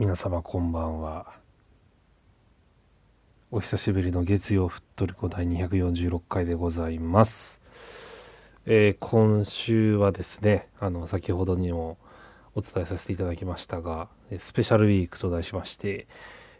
[0.00, 1.26] 皆様こんばんは。
[3.50, 7.60] お久しぶりの月曜ふっとりこ第246回でございます、
[8.64, 11.98] えー今週はですねあの先ほどにも
[12.54, 14.08] お伝えさせていただきましたが
[14.38, 16.06] スペシャルウィークと題しまして、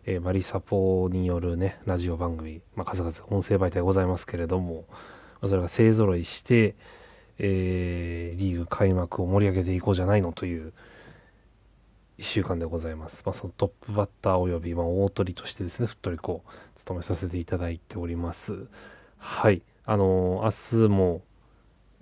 [0.05, 4.85] えーマリサポによるねラジオ番組、まあ、数々音声媒体ございますけれども
[5.41, 6.75] それが勢ぞろいして、
[7.39, 10.75] えーリーグ開幕を盛り上げていこうじゃないのという
[12.21, 13.23] 1週間でございます。
[13.25, 18.67] まあ、そのトップバッターおよび、まあ、大鳥としてですね、ふっとりこう、務めさせていただいております。
[19.17, 19.63] はい。
[19.87, 21.23] あのー明日も、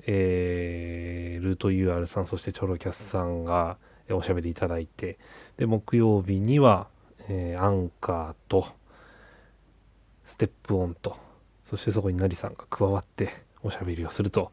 [0.06, 3.78] えールート UR さん、そしてチョロキャスさんが
[4.10, 5.18] おしゃべりいただいて、
[5.56, 6.88] で、木曜日には、
[7.28, 8.66] えーアンカーと、
[10.24, 11.16] ステップオンと、
[11.64, 13.30] そしてそこになりさんが加わって
[13.62, 14.50] おしゃべりをすると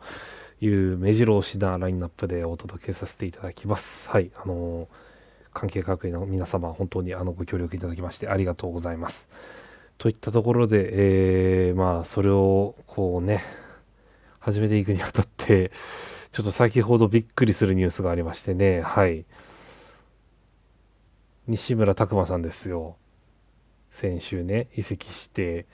[0.61, 4.07] いう目白押しなラインナップでお届けさせていただきます。
[4.09, 4.29] はい。
[4.35, 4.87] あのー
[5.55, 9.29] 関係各位の皆様本当にあのご協力いただきましてありがとうございます。
[9.97, 13.41] といったところで、えーまあそれをこうね
[14.39, 15.71] 始めていくにあたって
[16.33, 18.81] ちょっと先ほどびっくりするニュースがありましてね。
[18.81, 19.25] はい。
[21.47, 22.97] 西村拓真さんですよ。
[23.91, 25.65] 先週ね移籍して、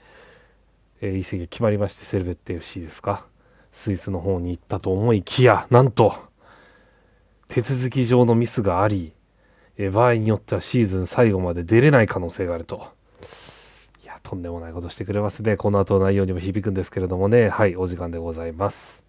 [1.00, 3.26] えー移籍が決まりましてセルベッテ FC ですか。
[3.72, 6.14] スイスの方に行ったと思いきやなんと
[7.48, 9.12] 手続き上のミスがあり
[9.78, 12.88] えー場合によってはシーズン最後まで出れない可能性があると。
[14.02, 15.56] いや、とんでもないことしてくれますね。
[15.56, 17.48] この後の内容にも響くんですけれどもね。
[17.48, 19.04] はい、お時間でございます。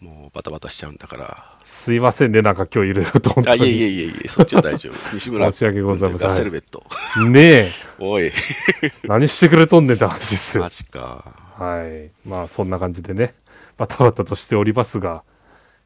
[0.00, 1.58] もうバタバタしちゃうんだから。
[1.64, 3.82] すいませんね、なんか今日いろいろと本当あ、いえいに。
[3.82, 4.94] えいえいえ、そっちは大丈夫。
[5.14, 6.84] 西村申し訳ございませんガセルベット。
[7.30, 8.30] ねえ、おい、
[9.04, 10.68] 何してくれとんねんって話ですよマ。
[10.68, 11.24] ジか。
[11.56, 12.10] はい。
[12.28, 13.34] まあ、そんな感じでね、
[13.78, 15.22] バタバタとしておりますが、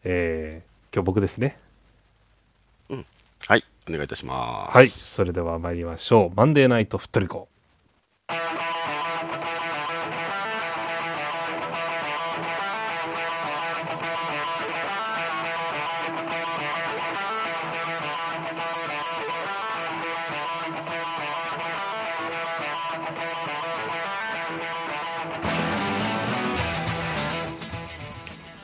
[0.03, 1.59] えー今日僕ですね。
[2.91, 4.77] はい、お願いいたします。
[4.77, 4.89] はい。
[4.89, 6.37] それでは参りましょう。
[6.37, 7.49] マンデーナイトふっとりこ。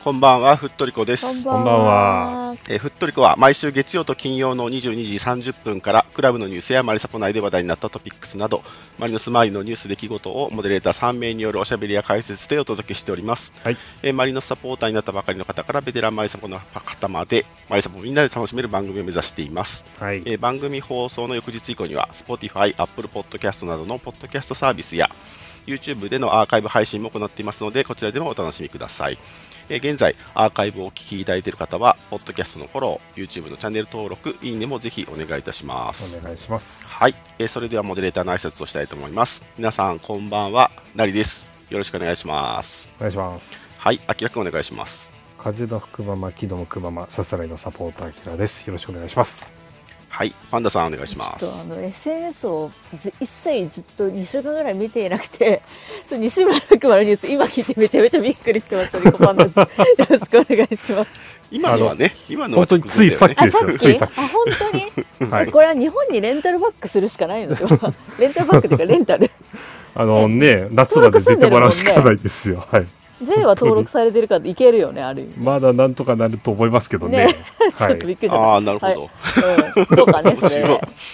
[0.03, 1.43] こんばんは、ふっとりこです。
[1.45, 2.44] こんばんは。
[2.69, 5.15] えーふっとりこは毎週月曜と金曜の22時
[5.51, 8.61] 30分からクラブのニュースやマリサポ内で話題になったトピックスなど
[8.97, 13.77] マリノス周りのニュース出来事をモデレーター3名によるおしゃべりや解説でお届けしております、はい。
[14.01, 20.17] えーマリノスサポーターになったばかりの方からベテランマリサポの方までマリサポをみんなで楽しめる番組を目指していますはい。
[20.25, 25.09] えー番組放送の翌日以降には Spotify、Apple Podcast などのポッドキャストサービスや
[25.65, 29.17] YouTube でのアーカイブ配信も行っていますのでこちらでもお楽しみください、
[29.69, 36.17] えー現在アーカイブをお聞きいただいている方はポッドキャストのフォロー YouTube のチャンネル登録いいねもぜひお願いいたします。
[36.17, 36.87] お願いします。
[36.87, 39.45] はい、えーそれではモデレーターの挨拶をしたいと思います。
[39.57, 40.71] 皆さんこんばんは。
[40.95, 41.47] なりです。
[41.69, 42.89] よろしくお願いします。
[42.97, 43.67] お願いします。
[43.77, 43.99] はい。
[44.07, 45.11] あきらくんお願いします。
[45.37, 48.65] 風の吹くまま木の向くままさすらいのサポーターキラです。
[48.65, 49.54] よろしくお願いします
[50.15, 52.71] はいパンダさんお願いしまちょっとあすの SNS を
[53.01, 55.61] ず一切ずっと2週間ぐらい見ていなくて、
[56.07, 58.97] そう西村拓磨のニュース今聞いてめちゃめちゃびっくりしてます。
[58.97, 59.59] リコパンダです。
[59.59, 59.67] よ
[60.09, 61.09] ろしくお願いします。
[61.51, 63.87] 今のはね今のは本当についさっきあ、ですさっき？
[64.01, 64.71] あ、本当
[65.27, 65.27] に？
[65.29, 67.53] はいこれは日本にレンタルバックするしかないの？
[67.55, 67.93] では。
[68.17, 69.29] レンタルバックというかレンタル。
[69.95, 72.87] あのね夏まで出てもらうしかないですよはい
[73.21, 75.33] J は登録されてるからいけるよねある意味。
[75.37, 77.33] まだなんとかなると思いますけどねね
[77.77, 78.45] ちはいょっとびっくりしちゃった。
[78.45, 79.07] ああなるほど、は
[79.77, 80.63] いうん、どうかねそれ。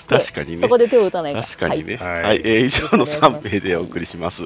[0.08, 1.44] 確かにねそこで手を打たないか。
[1.44, 1.98] 確かにね。
[1.98, 4.44] ははいい、えー以上の3名でお送りします。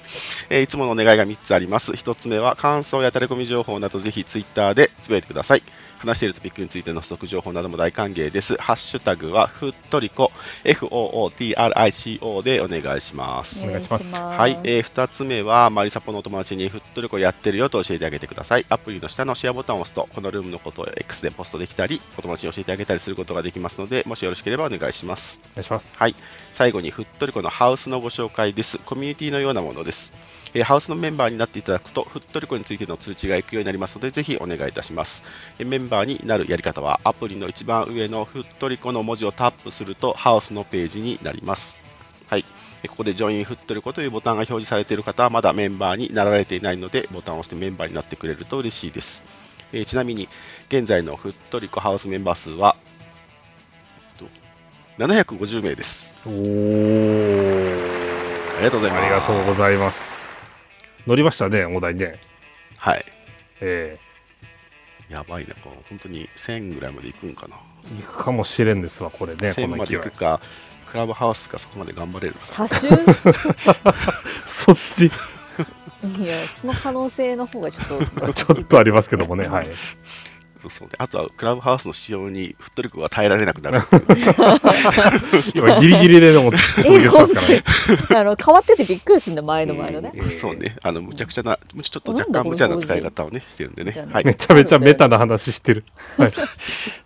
[0.49, 1.91] えーいつものお願いが3つあります。
[1.91, 5.63] 1つ目は感想やタレコミ情報などぜひツイッターでつぶやいてください。
[6.05, 8.55] 話しているトピックについての補足情報なども大歓迎です。
[8.55, 10.31] ハッシュタグはふっとりこ
[10.63, 13.65] FOOTRICO でお願いします。
[13.65, 18.65] お願いしますはい、えー、2つ目はマリサポのお友達にふっとりこやってるよと教えてあげてください。
[18.69, 25.41] アプリの下のシェアボタンを押すと、このルームのことを X でポストできたり、お友達に教えてあげたりすることができますので、もしよろしければお願いします。
[25.53, 26.15] お願いしますはい
[26.53, 28.77] 最後にふっとりこのハウスのご紹介です。
[28.79, 30.13] コミュニティのようなものです。
[30.55, 35.23] えーハウスのメンバーになっていただくと、ふっとりこについての通知が行くようになりますので、ぜひお願いいたします。
[35.59, 41.77] えーメンバーになるやり方は、アプリの一番上のふっとりこの文字をタップすると、ハウスのページになります。
[42.29, 42.45] はい。
[42.83, 49.23] えーここでジョインふっというボタンが表示されている方は、まだメンバーになられていないので、ボタンを押してメンバーになってくれると嬉しいです。
[49.73, 50.29] えーちなみに、
[50.69, 52.77] 現在のふっとりこハウスメンバー数は、
[54.19, 54.27] えっ
[54.97, 56.15] と750名です。
[56.25, 57.95] おー
[58.55, 59.03] ありがとうございます。
[59.03, 60.14] ありがとうございます
[61.07, 62.19] 乗りましたねお題ね
[62.77, 63.05] はい。
[63.61, 63.97] え
[65.09, 67.57] やばいな、こう本当に1000ぐらいまで行くんかな。
[67.97, 70.11] 行くかもしれんですわ、これね、こ1000まで行く。
[70.11, 70.41] か、
[70.89, 72.39] クラブハウスがそこまで頑張れるか。
[72.39, 72.87] 差し
[74.45, 79.67] そっち、いやその可能性の方がちょっと ちょっとありますけどもね、はい。
[80.65, 84.03] そうそうであとはクラブハウスの使用にフットリコが耐えられなくなるっていう
[85.55, 87.63] 今、ギリギリででも、飛び出してますからね。
[88.15, 94.05] あの変わっててびっくりするんだ前の前のね、うんそうね、あのむちゃくちゃな、むちょっと若干無茶な使い方をね、してるんでね。
[94.11, 94.33] はいめ。
[94.33, 95.85] ちゃめちゃメタな話してる。
[96.17, 96.31] はい。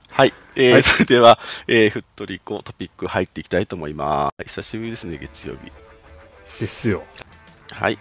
[0.10, 4.46] はい、えーはいそれでは、えーフットリコトピック入っていきたいと思います。
[4.48, 5.72] 久しぶりですね、月曜日。
[6.60, 7.04] ですよ。
[7.72, 7.98] はい。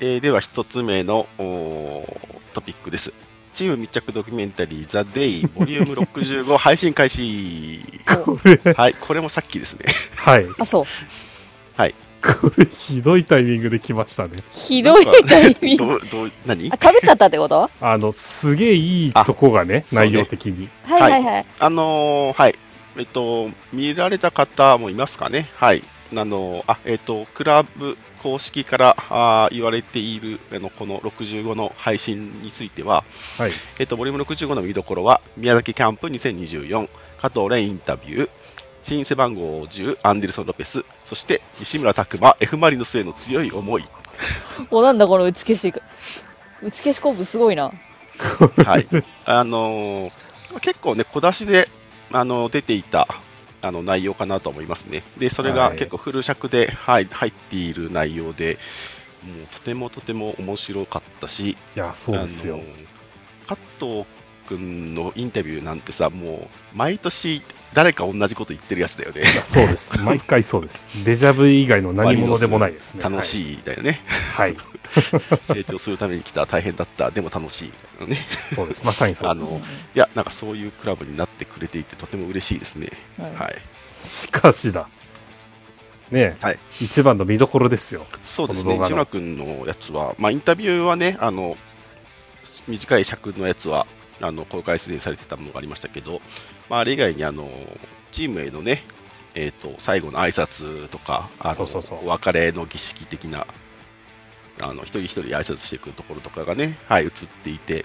[0.00, 3.12] えーでは、一つ目のおートピックです。
[3.54, 7.80] チーム密着ドキュメンタリー、ザ・デイ、ボリューム65 配信開始。
[8.24, 9.86] これ、はい、これもさっきですね。
[10.16, 10.46] はい。
[10.58, 10.84] あそう
[12.24, 14.30] これ、ひどいタイミングで来ましたね。
[14.52, 16.70] ひどいタイミングどう、どう、何？
[16.72, 17.68] あかぶっちゃったってこと？
[17.80, 20.68] あの、すげえいいとこがね内容的に。
[20.84, 22.54] はいはいはいあのーはい、
[22.96, 25.50] えっと、見られた方もいますかね？
[25.56, 25.82] はい。
[26.16, 33.04] あのーあ、えっと、クラブ公式からあー言われているあのこの65の配信については、
[33.38, 33.50] はい。
[33.78, 36.88] えっと、ボリューム65の見どころは、宮崎キャンプ2024、
[37.18, 38.30] 加藤蓮インタビュー、
[38.82, 43.84] 新背番号10、アンデルソン・ロペス、そして西村拓真、F・ マリノスへの強い思い。
[44.70, 45.74] おなんだこの打ち消し
[46.62, 47.72] 打ち消しコンプすごいな
[48.64, 48.86] はい。
[49.24, 50.12] あのー
[50.60, 51.68] 結構ね、小出しで、
[52.12, 53.08] あの出ていた
[53.62, 55.02] あの内容かなと思いますね。
[55.18, 58.58] で、それがはい結構フル尺で、はい、入っている内容で、
[59.24, 62.60] もうとてもとても面白かったし、いや、そうですよ。
[63.46, 64.04] 加藤
[64.56, 69.22] 君のインタビューなんてさ、もう毎年誰か同じこと言ってるやつだよね。
[69.44, 69.98] そうです。
[70.02, 71.04] 毎回そうです。
[71.04, 73.02] デジャブ以外の何者でもないですね。
[73.02, 74.00] 楽しいだよね。
[74.34, 74.54] はい。
[74.54, 75.54] はい。
[75.54, 78.18] 成長するために来た大変だった、でも楽しいのね。
[78.54, 78.84] そうです。
[78.84, 79.68] まさにそうあのです。
[79.94, 82.88] いや、なんかそういうクラブになってくれていて、とても嬉しいですね。
[83.18, 84.06] はいはい。
[84.06, 84.88] しかしだ。
[86.10, 88.04] ねえ、はい一番の見どころですよ。
[88.22, 91.56] そうですね、この動画の内村君のやつは、まあ、インタビューはね、あの
[92.68, 93.86] 短い尺のやつは
[94.22, 96.20] あの公開すでにされてたものがありましたけど、
[96.70, 97.50] まあ、あれ以外にあの
[98.12, 98.82] チームへのね、
[99.34, 103.46] えー、と最後の挨拶とか、あのそうそうそうお別れの儀式的な、
[104.60, 107.10] あの一人一人挨拶していくところとかがね、はい、映っ
[107.42, 107.84] ていて、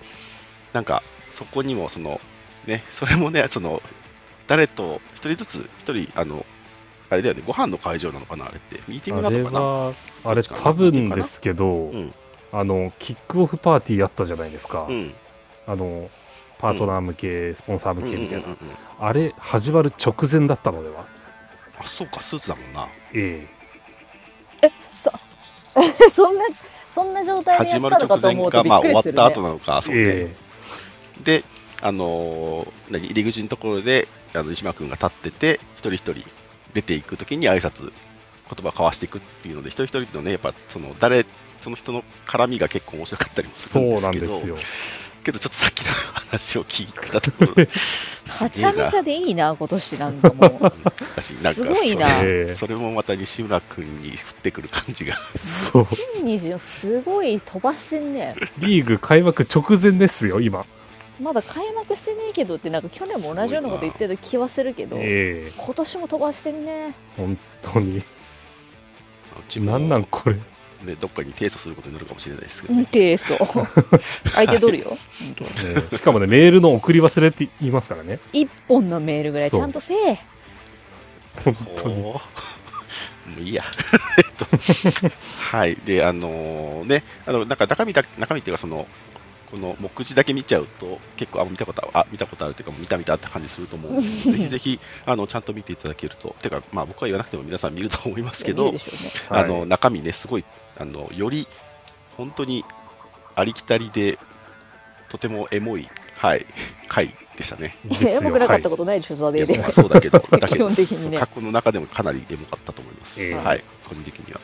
[0.73, 1.01] なんか
[1.31, 2.21] そこにもその、
[2.65, 3.81] ね、それもね、その
[4.47, 6.45] 誰と一人ずつ、一人、あの
[7.09, 9.61] あれだよね、ご飯の会場なのかな、あれって、ミーティングなのかな。
[9.61, 9.93] は、
[10.25, 12.13] あれ多分ですけど、うん
[12.51, 14.85] あの、キックオフパーティーあったじゃないですか。
[14.89, 15.13] うん
[15.67, 16.09] あの、
[16.59, 18.48] パートナー向け、スポンサー向けみたいな。
[18.48, 18.75] うんうんうんうん。
[19.00, 21.06] あれ、始まる直前だったのでは。
[21.80, 22.88] あそうかスーツだもんな。
[23.13, 23.48] え
[24.94, 25.12] そ
[26.09, 26.45] そんな
[26.94, 30.36] そんな状態でや始まるったのか直前と思うとびかまあ終わった後なのかえそうね、え
[31.24, 31.44] で
[31.81, 36.27] あのー何入り口のところであの西村君が立ってて一人一人
[36.74, 37.92] 出ていくときに挨拶言
[38.48, 41.25] 葉を交わしていくっていうので一人一人のねやっぱその誰
[41.62, 44.25] その人の絡みが結構面白かったりもすそうるんですけど。
[44.27, 44.57] なんですよ。
[45.27, 47.68] けどちょっとさっきの話を聞いたところで
[48.27, 50.71] はちゃめちゃでいいな今年なんかも
[51.15, 52.07] だしなんかすごいな。
[52.47, 55.18] それもまた西村君に降ってくる感じが。
[55.71, 55.81] そう。
[55.81, 55.85] う
[56.24, 58.35] 20すごい飛ばしてんね。
[58.59, 60.65] リーグ開幕直前ですよ、今。
[61.21, 65.51] まだ開幕してねえけどってなんか去年も同じようなこと言ってた気はするけどええ。
[65.57, 66.94] 今年も飛ばしてんね。
[67.18, 67.97] 本当に。
[67.99, 68.04] う
[69.49, 69.71] ちも。
[69.71, 70.35] なんなんこれ。
[70.83, 73.37] ね、どっかに提訴することになるかもしれないですけど、うんね、てそう
[74.33, 74.97] 相手取るよ。
[75.65, 78.19] ええしかもね、メールの送り忘れって言いますからね。
[78.33, 80.19] 一本のメールぐらいちゃんとせえ。
[81.43, 81.95] 本当に。
[81.95, 82.21] も
[83.37, 83.63] ういいや。
[84.17, 84.45] えっと、
[85.51, 85.75] はい。
[85.85, 88.87] で、あのね、あの、なんか中身だ、中身っていうか、その、
[89.51, 98.77] この目次だけ見ちゃうと、結構、あ、見たことある、あ、見たことあるっていうか、見た見たって感じすると思うので、 ぜひぜひ、あの、ちゃんと見ていただけると、てか、まあ、僕は言わなくても皆さん見ると思いますけどね
[99.29, 100.45] はいあの、中身ね、すごい、
[100.79, 101.47] あの、より、
[102.17, 102.63] 本当に、
[103.35, 104.17] ありきたりで、
[105.09, 106.45] とてもエモい、はい、
[106.89, 107.77] 回でしたね。
[108.01, 113.23] エモくなかったことないでしょ、ザデーでそうだけど、 だけ基ど本的にね過去の中でもかなりエモかったと思います。
[113.23, 114.41] ええはい、個人的には。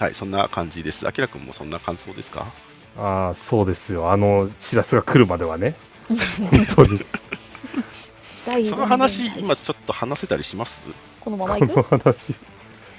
[0.00, 1.06] はい、そんな感じです。
[1.08, 2.46] あきらくんもそんな感想ですか？
[2.98, 4.10] ああ、そうですよ。
[4.10, 5.74] あの、知らせが来るまではね。
[6.50, 7.04] 本当に。
[8.46, 10.82] 第その話、今ちょっと話せたりします？
[11.20, 12.34] このままこのいく話。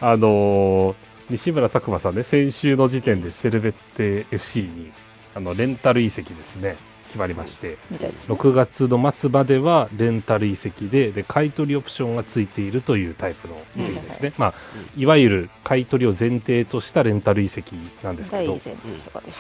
[0.01, 4.91] あのー西村拓真さんね、先週の時点でセルベッテ FC に
[5.36, 7.98] あのレンタル移籍ですね、決まりまして、ね。
[8.27, 14.33] 6月の末まではレンタル移籍でで、買い取りオプションがついているというタイプの移籍ですね。
[14.38, 14.53] まあ、
[14.98, 18.59] いわゆる買い取りを前提としたレンタル移籍なんですけど。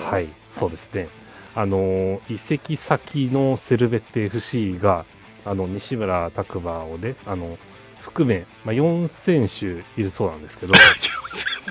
[0.05, 1.07] はい、そうですね。
[1.55, 5.05] あの移籍先のセルベッテ FC が
[5.45, 7.57] あの西村拓磨をねあの
[8.01, 10.73] 含め、まあ、4選手いるそうなんですけど。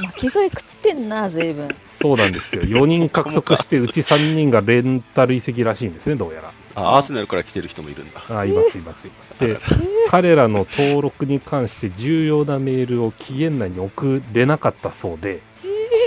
[0.00, 1.68] 巻き添え食ってんな随分。
[1.90, 2.62] そうなんですよ。
[2.62, 6.52] 4人獲得してうち3人がレンタル移籍らしいんですねどうやら。
[6.76, 8.22] あアーセナルから来てる人もいるんだ。
[8.30, 9.34] あいますいますいます。
[9.40, 9.58] で
[10.08, 15.40] 彼らの登録に関して重要なメールを期限内に送れなかったそうで。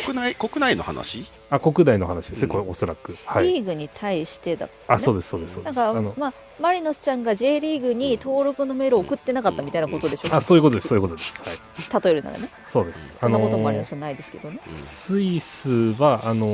[0.05, 1.25] 国内国内の話？
[1.51, 2.49] あ国内の話ですね、うん。
[2.49, 3.15] これおそらく。
[3.25, 3.43] はい。
[3.43, 11.41] リーグに対してだあそうですそうですそうでだからすあのまあマリノスちゃんが J リーグに登録のメールを送ってなかったみたいなことでしょあそういうことですそういうことです。
[11.41, 12.03] はい。
[12.03, 12.49] 例えるならね。
[12.65, 13.17] そうです。
[13.19, 14.57] そんなこともマリノスはないですけどね。
[14.61, 16.49] スイスはあのウ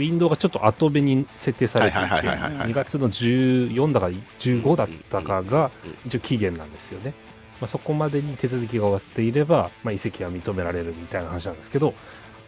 [0.00, 2.70] ィンドウがちょっと後目に設定されていてはいはいはいはいはい。
[2.70, 4.06] 2月の14だか
[4.40, 5.70] 15だったかが
[6.06, 7.14] 一応期限なんですよね、
[7.60, 11.94] まあ、そこまでに手続きが終わっていれば、まあ、移籍は認められるみたいな話なんですけど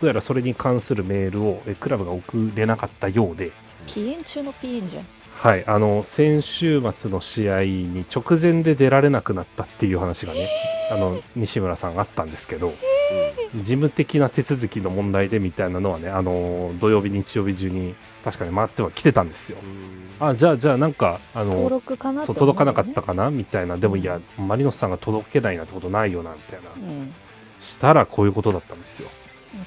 [0.03, 3.53] どうやらそれに関するメールをえクラブが送れなかったようで、
[3.87, 5.07] ピエン中のピエンじゃん。
[5.33, 10.49] はい、あの先週末の試合に直前で出られなくなったっていう話がね、
[10.91, 12.73] あの西村さんあったんですけど、
[13.55, 17.95] 事務的な手続きの問題でみたいなのはね、あの土曜日、日曜日中に
[18.25, 19.59] 確かに回っては来てたんですよ。
[20.21, 20.29] うん。
[20.29, 22.57] あじゃあ、じゃあ、なんか、あ登の録かなってそう思うよね。
[22.57, 23.31] 届かなかったかな？
[23.31, 27.15] みたいな、でもいや、マリノスさんが届けないなんてことないよなみたいな、うん。
[27.61, 29.09] したらこういうことだったんですよ。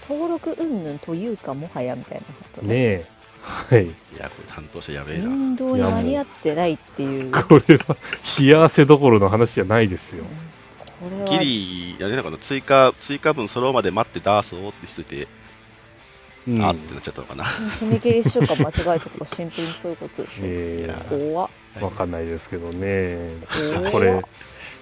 [0.08, 2.76] 登録云々というかもはやみたいなことね。
[2.76, 3.06] え、
[3.42, 3.90] はい、い
[4.20, 5.26] や、これ担当者やべえな。
[5.26, 7.32] 運動に間に合ってないっていう。
[7.32, 7.96] これは
[8.40, 10.24] 冷や汗どころの話じゃないですよ。
[11.00, 11.40] これは。
[11.40, 15.28] ギリ、やれなかな追加、追加分揃うまで待って出そうってしてて、
[16.48, 16.62] うん。
[16.64, 17.44] あってなっちゃったのかな。
[17.44, 21.50] 締め切り週間間違えたとかシンプルにそういうことですよ、え怖っ。
[21.82, 23.36] わかんないですけどね。
[23.92, 24.22] これ、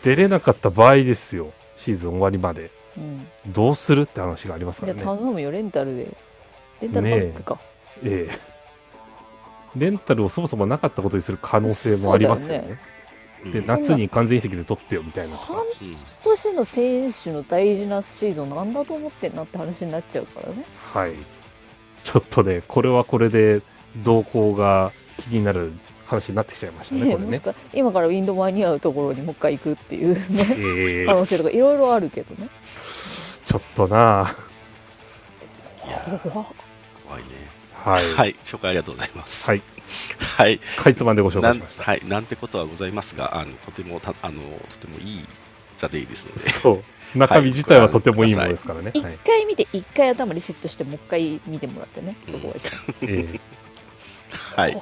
[0.03, 2.71] 出れなかった場合ですよ、シーズン終わりまで。
[2.97, 5.11] うん、どうするって話がありますかじゃらね。
[5.11, 6.07] あ頼むよレンタルで
[6.81, 7.59] レンタルバッグか、
[8.03, 8.53] ええ
[9.75, 12.67] レンタルをそもそもなかったことにする可能性もありますよね。
[12.69, 12.93] うん
[13.51, 15.35] で、夏に完全移籍で取ってよみたいな。
[15.35, 15.65] 半うん
[16.23, 21.13] 年の選手の大事なシーズンなんだと思ってんなって話になっちゃうからねはい。
[22.03, 23.61] ちょっとね、これはこれで
[23.97, 24.91] 動向が
[25.29, 25.73] 気になる
[26.15, 27.25] 話になってきちゃいましたね、これね。
[27.25, 32.49] もしか今からウィンド間に合うところにもう一回行くっていうねええ可能性とかいろいろあるけどね
[33.45, 34.35] ちょっとな
[36.23, 36.47] 怖っ
[37.05, 37.29] 怖いね。
[37.83, 38.13] はい。
[38.13, 39.49] はい、紹介ありがとうございます。
[39.49, 39.61] はい。
[40.19, 40.59] はい。
[40.59, 41.81] かいつまんでご紹介しました。
[41.81, 45.19] なんはい、なんてことはございますが、あのとてもたあのとてもいい
[45.77, 46.83] ザデイですので、そう。
[47.17, 48.91] 中身自体はとてもいいものですからね。
[48.93, 49.17] 一はい。
[49.23, 53.39] 回見て一回頭リセットしてもう一回見てもらってねそこはじゃええ
[54.55, 54.77] はい。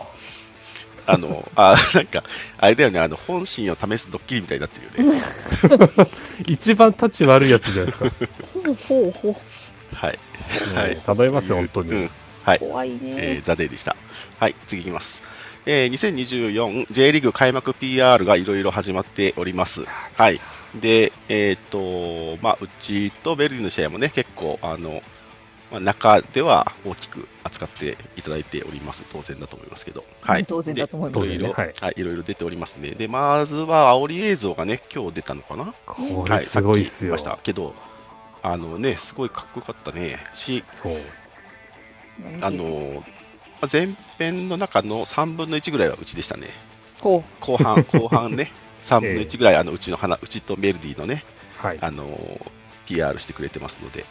[1.06, 2.24] あの、あ、なんか、
[2.58, 5.22] あれだよね、あの、本心を試すドッキリみたいになってるよね。
[6.48, 8.06] 一番タッチ悪いやつじゃないですか。
[8.06, 8.10] あ
[8.54, 9.42] ほうほうほ
[9.94, 10.20] はい。
[10.76, 10.98] はい。
[10.98, 11.92] 頼みますよ、本当に。
[11.92, 12.10] うん。
[12.44, 12.58] はい。
[12.58, 13.96] う怖いね、えーザデイでした。
[14.40, 15.22] はい、次いきます。
[15.66, 19.86] えー、2024 J リーグ開幕 PR がいろいろ始まっております。
[20.16, 20.40] はい。
[20.76, 25.04] で、えっ、と、まあ、うちとベルディの試合もね、結構、あの、
[25.72, 29.06] まあ、中では大きく扱っていただいております。
[29.12, 30.04] 当然だと思いますけど。
[30.20, 30.46] はい。
[30.46, 32.92] 当然だと思いますでいろいろ、当然ねはい、いろいろ出ておりますね。
[32.92, 35.64] で、まずは、煽り映像がね、今日出たのかな？
[35.64, 37.18] はい、これすごいっすよ。
[37.18, 37.92] さっき言いましたけど、
[38.44, 40.20] あのね、すごいかっこよかったね。
[40.34, 40.94] し、そう。
[42.42, 43.04] あの
[43.62, 46.48] まあ前編の中の3分の1ぐらいはうちでしたね。
[47.00, 48.52] ほ後半、 後半ね、
[48.84, 51.24] 3分の1ぐらい、あのうちの花、うちとメルディのね、
[51.58, 51.78] はい。
[51.80, 52.08] あの
[52.88, 54.06] PR してくれてますので、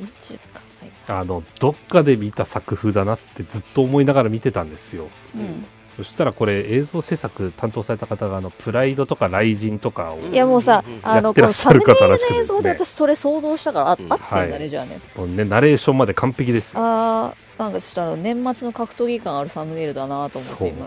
[0.00, 0.60] う YouTube か。
[0.80, 0.92] はい。
[1.20, 5.08] あの、どっかで見た作風だなってずっと思いながら見てたんですよ。
[5.34, 5.64] うん。
[5.96, 14.12] そしたらこれ映像制作担当された方があのプライドとか雷神とかをうんいやもうさ、うんあのやってらっしゃるこのサムネイルの映像で私それ想像したからあ,、うん。
[14.12, 15.00] 合ってんだね、はいじゃあね。
[15.16, 16.76] もうねナレーションまで完璧です。
[16.76, 16.82] よ。
[16.84, 20.86] あーなんかちょっとあの年末の格闘技感あるサムネイルだなと思って今。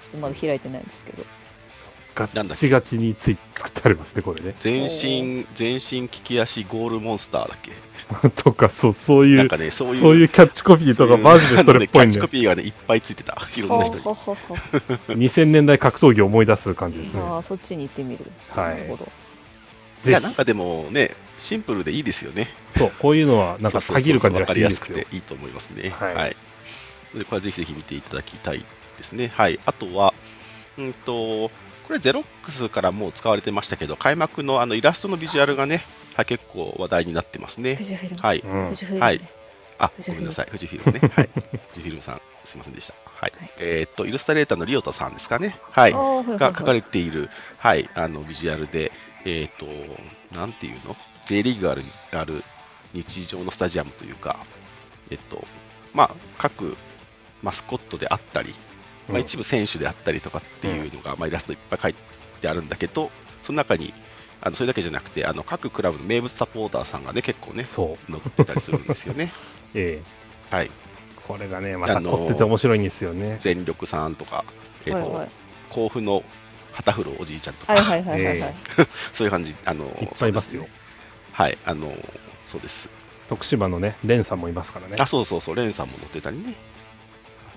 [0.00, 1.24] ちょっとまだ開いてないんですけど
[2.14, 2.66] ガなんだっけ？
[2.66, 4.54] ッチガチについ作ってありますね、これね。
[4.60, 7.72] 全身、全身利き足ゴールモンスターだっけ？
[8.42, 13.36] とか、そう、そういう、なんかね、そういう、そういうキャッチコピーとかマジでそれっぽいねキャッチコ、ピーがね、いっぱいついてた。
[13.56, 14.02] いろんな人に。
[14.04, 14.36] はははは
[15.08, 17.20] 2000年代格闘技を思い出す感じですね。
[17.22, 19.12] ああそっちに行ってみる、はいなるほど
[20.06, 22.50] いや、なんかでもね、シンプルでいいですよね。
[22.70, 25.04] そう、こういうのはなんかそうそうそうたぎる感じがわかりやしていいですすよ。
[25.06, 25.88] くていいと思いますね。
[25.98, 26.36] ははい
[27.14, 27.18] い。
[27.18, 28.58] でこれはぜひぜひ見ていただきたい
[28.98, 29.30] ですね。
[29.34, 29.58] はい。
[29.64, 30.12] あとは、
[30.76, 31.50] うんと、
[31.86, 37.84] これゼロックスからもう使われてましたけど、開幕のあのイラストのビジュアルがね、はい結構話題になってますね富。
[37.84, 38.38] 士フィルム、はい。
[38.38, 39.20] うんはい
[39.76, 40.46] あ、ごめんなさい。
[40.46, 41.12] 富士フィルムね。
[41.12, 41.28] はい。
[41.28, 41.42] 富
[41.74, 42.94] 士フィルムさん、すみませんでした。
[43.06, 43.32] はい。
[43.36, 45.58] はいえーっと、イラストレーターのリオタさんですかね。
[45.72, 48.92] はいが書かれている、はい、あのビジュアルで、
[49.24, 49.66] えっ、と、
[50.38, 52.44] なんていうの ?J リーグがあるある
[52.92, 54.38] 日常のスタジアムというか、
[55.10, 55.44] えっと、
[55.92, 56.76] まあ、各
[57.42, 58.54] マスコットであったり、
[59.08, 61.94] まあ、うん一部選手であったりとかっていうのが、まあ、イラストいっぱい書い
[62.40, 63.10] てあるんだけど
[63.42, 63.92] その中に
[64.40, 68.12] あのそれだけじゃなくてあの各クラブの名物サポーターさんがね結構ねそう。
[68.12, 69.32] 載ってたりするんですよね。
[69.74, 70.02] え
[70.50, 70.54] え。
[70.54, 70.70] はい、
[71.26, 73.38] これがねまたあのー凝ってて面白いんですよね。
[73.40, 74.44] 全力さんとか、
[74.84, 75.28] えーとはいはい。
[75.70, 76.22] 甲府の
[76.72, 78.54] 旗振るおじいちゃんとか、はいはいはい。
[79.12, 80.62] そういう感じあのいっぱいいますよ。
[80.62, 80.64] す。
[80.64, 80.70] ね
[81.32, 81.96] はいあの
[82.44, 82.90] そうです。
[83.28, 84.96] 徳島のねレンさんもいますからね。
[84.98, 86.54] あそうそうそうレンさんも乗ってたりね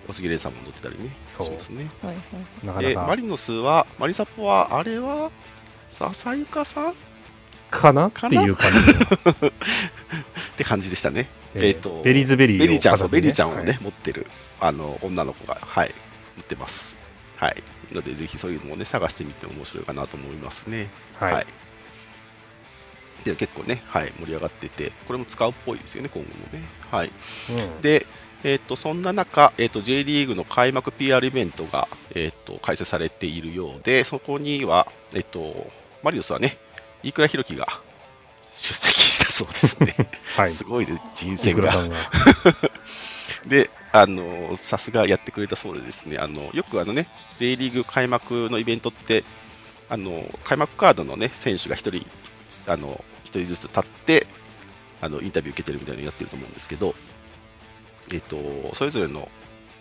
[0.08, 1.10] 小杉レンさんも乗ってたりね。
[1.38, 1.46] そう。
[1.46, 1.90] しますね。
[2.02, 2.66] はいはい。
[2.66, 2.82] なかなか。
[2.82, 5.32] でマリノスはマリサポはあれは
[5.92, 6.92] 笹ゆかさん？
[6.92, 6.94] っ
[7.70, 8.08] かな？
[8.08, 9.52] っていう感じ
[10.58, 11.28] て感じでしたね。
[11.54, 13.80] でえーとベリーズベリーをベリーちゃん、そう、ベリーちゃんをね、はい。
[13.82, 14.28] 持ってる、
[14.60, 15.94] あの、女の子が、はい、
[16.38, 16.98] 乗ってます。
[17.38, 17.64] はい。
[17.94, 20.90] ので、ぜひそういうのもね、探してみても面白いかなと思いますね。
[21.20, 21.46] はい。
[23.24, 26.64] で、結構ね、はい、盛り上がってて、これも使うっぽいですよね、今後もね。
[26.92, 27.12] はい。
[27.50, 27.82] うん。
[27.82, 28.06] で、
[28.44, 35.70] えっ、と、そんな中、えっ、と、J リーグの開幕 PR イベントが、えっ、と、開催されているようで、そこには、えっ、と、
[36.03, 36.58] マリノスはね、
[37.03, 37.82] 飯倉弘樹が
[38.58, 39.96] 出席したそうですね。
[40.36, 40.51] はい。
[40.51, 41.74] すごいね、人い選が。
[43.48, 49.24] で、あのさすがやってくれたそうでですね、あのよくあのね、J リーグ開幕のイベントって、
[49.89, 54.27] あの開幕カードのね、選手が1人、あの一人ずつ立って、
[55.01, 56.96] あのインタビュー受けてるみたいなのやってると思うんですけど、
[58.14, 58.38] えっと、
[58.76, 59.30] それぞれの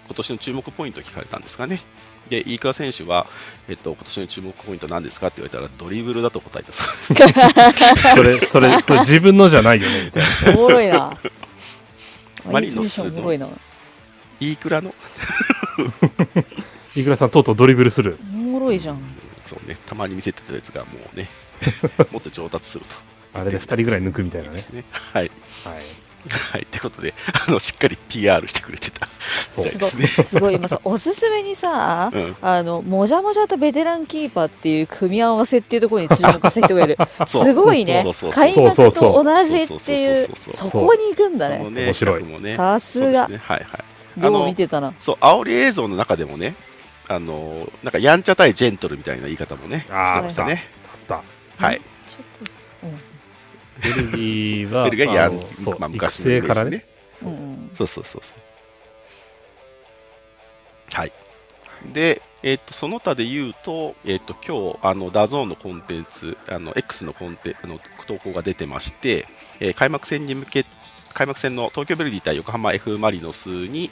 [0.06, 1.80] 今年の注目ポイントを聞かれたんですかね。
[2.28, 3.26] で、飯倉選手は、
[3.68, 5.28] えっと、今年の注目ポイント何ですか？
[5.28, 8.06] って言われたら、ドリブルだと答えたそうです。
[8.14, 11.16] それそれそれ自分のじゃないよねみたいなおもろいな。
[12.50, 13.58] マリノスの。
[14.38, 14.94] 飯倉の、
[16.94, 18.98] いくらさんとうとうドリブルするおもろいじゃん。
[19.46, 21.28] そうね、たまに見せてたやつがもうね、
[22.12, 22.94] もっと上達すると。
[23.34, 24.84] あれで2人ぐらい抜くみたいなねですね。
[24.92, 25.30] はい。
[25.64, 26.62] はいはい。
[26.62, 27.14] ってことで、
[27.46, 29.08] あの、しっかり PR してくれてた。
[29.54, 30.24] そうすごいですね。
[30.26, 42.56] すごい今さおすすめにさ、 うんあのもじゃもじゃとベテランキーパーっていう組み合わせっていうところに注目した人がいるすごいね開幕と同じっていうそこに行くんだねね、面白いね。
[42.56, 43.40] さすがね。
[43.44, 43.84] はいはい。
[44.20, 46.54] あようの見てたなそう、煽り映像の中でもね、
[47.08, 50.64] あの、なんかやんちゃ対ジェントルみたいな言い方もね、してましたね。
[51.58, 51.80] はい。
[53.82, 55.34] ベルギーはベルギーはやん
[55.78, 56.84] まあ、昔育のからね
[57.14, 57.30] そう
[57.76, 58.22] そうそうそう。
[60.92, 61.12] はい。
[61.92, 69.26] で、えっとその他で言うと、えっと今日あの DAZN のコンテンツ、あの X のコンテあの投稿が出てまして、
[69.60, 70.64] えー開幕戦に向け
[71.14, 73.90] 開幕戦の東京ベルディ対横浜 F・ マリノスに、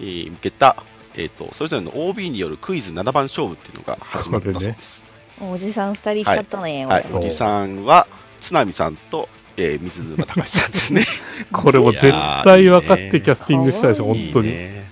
[0.00, 0.76] えー向けた、
[1.16, 5.04] えっとそれぞれの OB によるクイズ7番勝負っていうのが始まったそうです。
[5.40, 8.06] おじさん二人来ちゃったね、はい、そうおじさんは
[8.40, 11.04] 津波さんと、えー水沼隆さんですね。
[11.52, 14.48] これも絶対分かってキャスティングしたでしょ本当に。
[14.48, 14.86] いいね。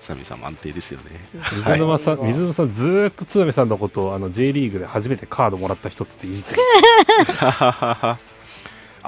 [0.00, 1.20] 津波さんも安定ですよね。
[1.52, 6.60] 水沼さん、水沼さんずーっと津波さんのことをあの J リーグで初めてカードもらった人っつっていじってる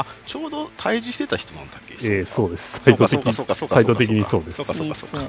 [0.01, 1.95] あ、ちょうど対峙してた人なんだっけ？
[2.03, 4.57] ええそうですそうかサイド的そうかそうかそうかサイド的にそうです。
[4.59, 5.27] そうかそうかそうか。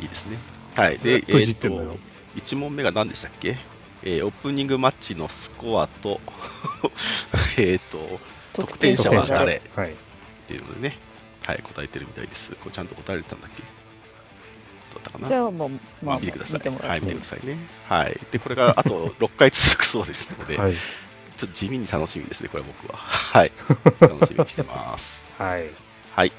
[0.00, 0.38] いいですね。
[0.76, 0.98] はい。
[0.98, 1.96] で、えっじってんのよ。
[2.34, 3.56] と、1問目が何でしたっけ？
[4.06, 6.20] えーオープニングマッチのスコアと、
[7.58, 8.20] えっと、
[8.52, 9.56] 得点者は誰？
[9.56, 9.94] っはい
[10.46, 10.98] ていうのでね、
[11.46, 12.52] はい、答えてるみたいです。
[12.56, 13.62] これちゃんと答えれたんだっけ？
[13.62, 15.28] どうだったかな？
[15.28, 15.70] じゃあもう
[16.04, 16.68] まあ見てください。
[16.86, 17.56] はい、見てくださいね。
[17.88, 18.20] はい。
[18.30, 20.74] で、これがあと6回続くそうですので、はい
[21.36, 22.96] ちょっと地味に楽しみですね、これ僕は。
[22.96, 23.50] はい。
[23.98, 25.24] 楽しみにしてます。
[25.36, 25.68] は い
[26.14, 26.32] はい。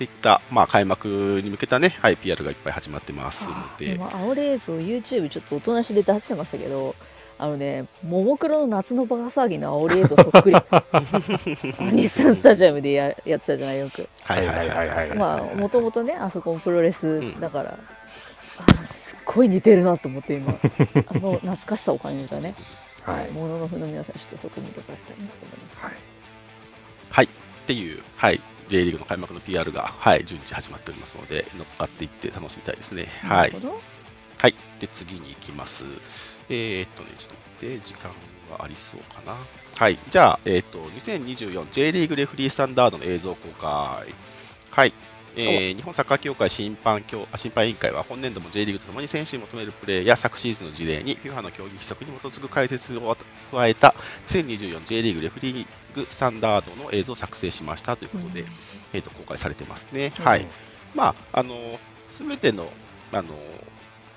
[0.00, 6.94] っていった、まあ、開幕に向けたね、はい、PR がいっぱい始まってますので、あ青レースを YouTube ちょっとおとなしで出してましたけど
[7.38, 10.56] あのねももクロの夏のバカ騒ぎの煽り映像そっくり。
[11.92, 14.08] 日産スタジアムでややってたじゃないよく。
[14.24, 15.14] はいはいはいはい。
[15.16, 17.78] まあもともとねあそこもプロレスだから、
[18.58, 20.52] あのすっごい似てるなと思って今。
[21.08, 22.54] あの懐かしさを感じたね。
[23.04, 23.30] はい。
[23.32, 25.92] もののふの皆さんちょっとそこ見てもらったらなと思います、はい。
[27.10, 27.24] はい。
[27.24, 27.28] っ
[27.66, 33.08] ていう、はい、J リーグの開幕の PR が、はい、順次始まっておりますので、乗っかっていって楽しみたいですね。
[33.24, 33.52] はない
[34.40, 34.54] はい。
[34.78, 35.84] で、次に行きます。
[36.48, 37.34] えー、っとね、ちょっと
[37.66, 38.10] 待って、時間
[38.50, 39.36] はありそうかな。
[39.76, 39.98] はい。
[40.08, 44.06] じゃあ、えーっと、2024 J リーグレフリースタンダードの映像公開。
[44.70, 44.92] はい。
[45.36, 53.16] えー日本サッカー協会審判協あ審判委員会は本年度も J リーグとともに選手に求めるプレーや昨シーズンの事例に FIFA の競技規則に基づく解説を
[53.50, 53.94] 加えた
[54.26, 58.44] 2024J リーグレフリーグスタンダードの映像を作成しましたということで、
[58.92, 60.12] えー、と公開されてますね。
[60.18, 60.46] うんはい。
[60.94, 61.54] まあ、あの、
[62.10, 62.68] すべての、
[63.12, 63.34] あの、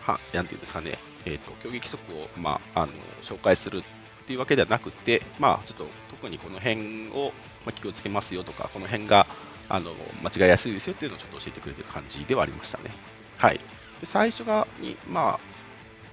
[0.02, 3.84] は、なんていうんですかね、えっ、と、競技規則を、まあ、あの、紹介するっ
[4.26, 7.32] ていうわけではなくて、まあ、ちょっと、特にこの辺を、
[7.66, 9.28] まあ、気をつけますよとか、この辺が、
[9.70, 9.92] あの、
[10.24, 12.92] 間違いやすいですよっていうのをちょっと教えてくれてる感じではありましたね。
[13.38, 13.60] はい、
[14.00, 15.40] で最初がに、ま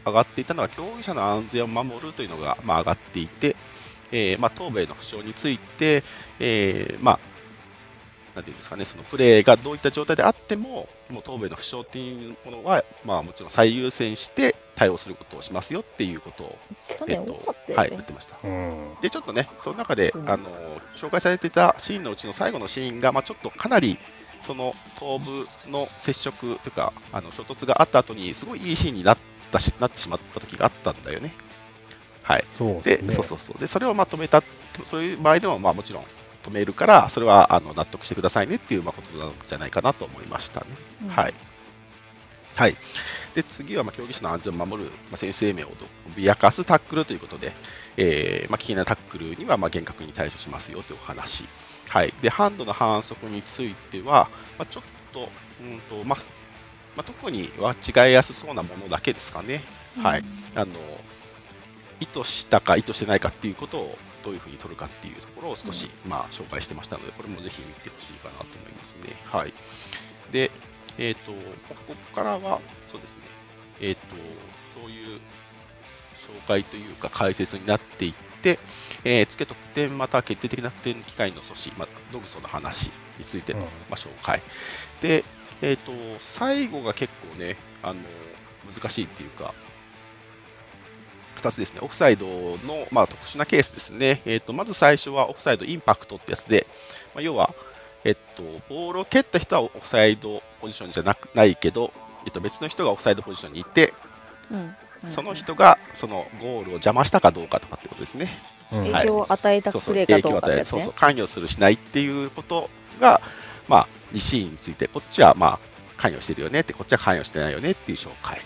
[0.04, 3.56] あ、上がっていたのは競技者の安全を守るというのが、まあ、上がっていて、
[4.10, 6.02] えーまあ、頭部への負傷について、
[6.38, 7.18] えーまあ、
[8.34, 16.58] なんていうんですかね、そのプレーがどういった状態であっても、もう頭部への負傷っていうものは、まあ、もちろん最優先して対応することをしますよっていうことを、
[16.98, 18.38] 去年多かったよはい、ね言ってました。
[18.42, 20.48] うんで、ちょっとね、その中で、うんあの
[20.96, 23.98] 紹介されていたシーンのうちの最後のシーンが、まあ、ちょっとかなり、
[24.40, 29.18] その頭部の接触というか、あの衝突があった後に、すごいいいシーンになっ
[29.52, 31.34] たしなってしまった時があったんだよね。
[32.22, 32.40] はい。
[32.40, 33.60] で、そうですねそうそうそう。
[33.60, 34.42] で、それをまとめた、
[34.86, 36.04] そういう場合でも、まあもちろん
[36.42, 40.66] 止めるから、それはあの納得してくださいねっていうまあことなんじゃないかなと思いましたね。
[41.02, 41.34] うんはい。
[42.54, 42.76] はい。
[43.34, 45.68] で、次は、まあ、競技者の安全を守る、まあ、先生名を
[46.16, 47.52] 脅かすタックルということで、
[47.96, 51.44] えーまあ、危険なタックルには、まあ、厳格に対処しますよというお話。
[51.88, 52.12] はい。
[52.22, 54.82] で、ハンドの反則については、まあ、ちょっ
[55.12, 55.28] と、
[55.62, 56.18] うんと、まあ、
[56.96, 59.62] まあ、特には違いやすそうなものだけですかね。
[60.02, 60.24] はい。
[60.54, 60.74] あの
[62.00, 69.14] 意図したか意図してないかっていうことをどういうふうに取るかっていうところを少し、まあ、紹介してましたので、これもぜひ見てほしいかなと思いますね。
[69.26, 69.52] はい。
[70.32, 70.50] で、
[71.00, 73.22] えっ、と、ここからは、そうですね、
[73.80, 74.02] えっ、と、
[74.78, 75.18] そういう
[76.14, 78.58] 紹介というか解説になっていって、
[79.02, 83.64] えー、付け得点または決定的な得点機会の阻止、まあ、ドグソの話についての、うん。
[83.64, 84.42] まあ、紹介。
[85.00, 85.24] で、
[85.62, 88.00] えっ、と、最後が結構ね、あの、
[88.70, 89.54] 難しいっていうか、
[91.40, 96.66] 2つですね、オフサイドの、まあ、特殊なケースですね、えー、とまず最初はオフサイドインパクトってやつで、
[97.14, 97.54] まあ、要は、
[98.04, 101.92] えっと、ボールを蹴った人はオフサイドポジションじゃなくないけど、
[102.24, 103.92] えっと、別の人がオフサイドポジションにいて、
[104.50, 104.74] うん
[105.08, 108.28] その人がそのゴールを邪魔したかどうかとかってことですね。
[108.70, 113.20] うん影響を与えたプレーかどうかねそうそう関与するしないっていうことが、
[113.66, 115.58] まあ、2シーンについて、こっちはまあ
[115.96, 118.40] 関与してるよねって、こっちは関与してないよねっていう紹介。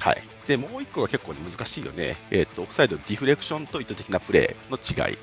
[0.00, 5.18] はい、でもう1個が結構、ね、難しいよね、えーと、オフサイド、ディフレクションと意図的なプレーの違い。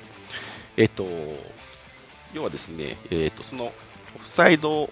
[0.75, 1.05] えっ、と、
[2.35, 4.89] 要はですね、えー、とそのオフサイド、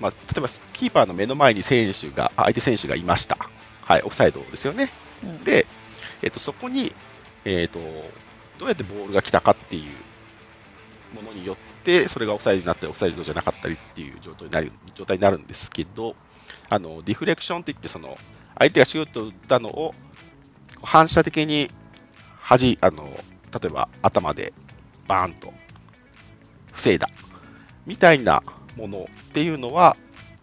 [0.00, 3.36] まあ、例えばキーパーの目の前に選手が相手選手がいました、
[3.82, 4.88] はい、オフサイドですよね。
[5.24, 5.66] うんで、
[6.22, 6.94] えっとそこに、
[7.44, 7.80] えっと
[8.58, 9.82] どうやってボールが来たかっていう
[11.16, 16.14] ものによってそれがオフサイドになったりオフサイドじゃなかったりっていう状態になる状態になるんですけど
[16.70, 18.16] あのディフレクションっていってその
[18.56, 19.92] 相手がシュートを打ったのを
[20.84, 21.68] 反射的に
[22.38, 24.52] 端あの例えば頭で
[25.08, 25.52] バーンと
[26.74, 27.08] 防いだ
[27.86, 28.42] みたいな
[28.76, 29.96] ものっていうのは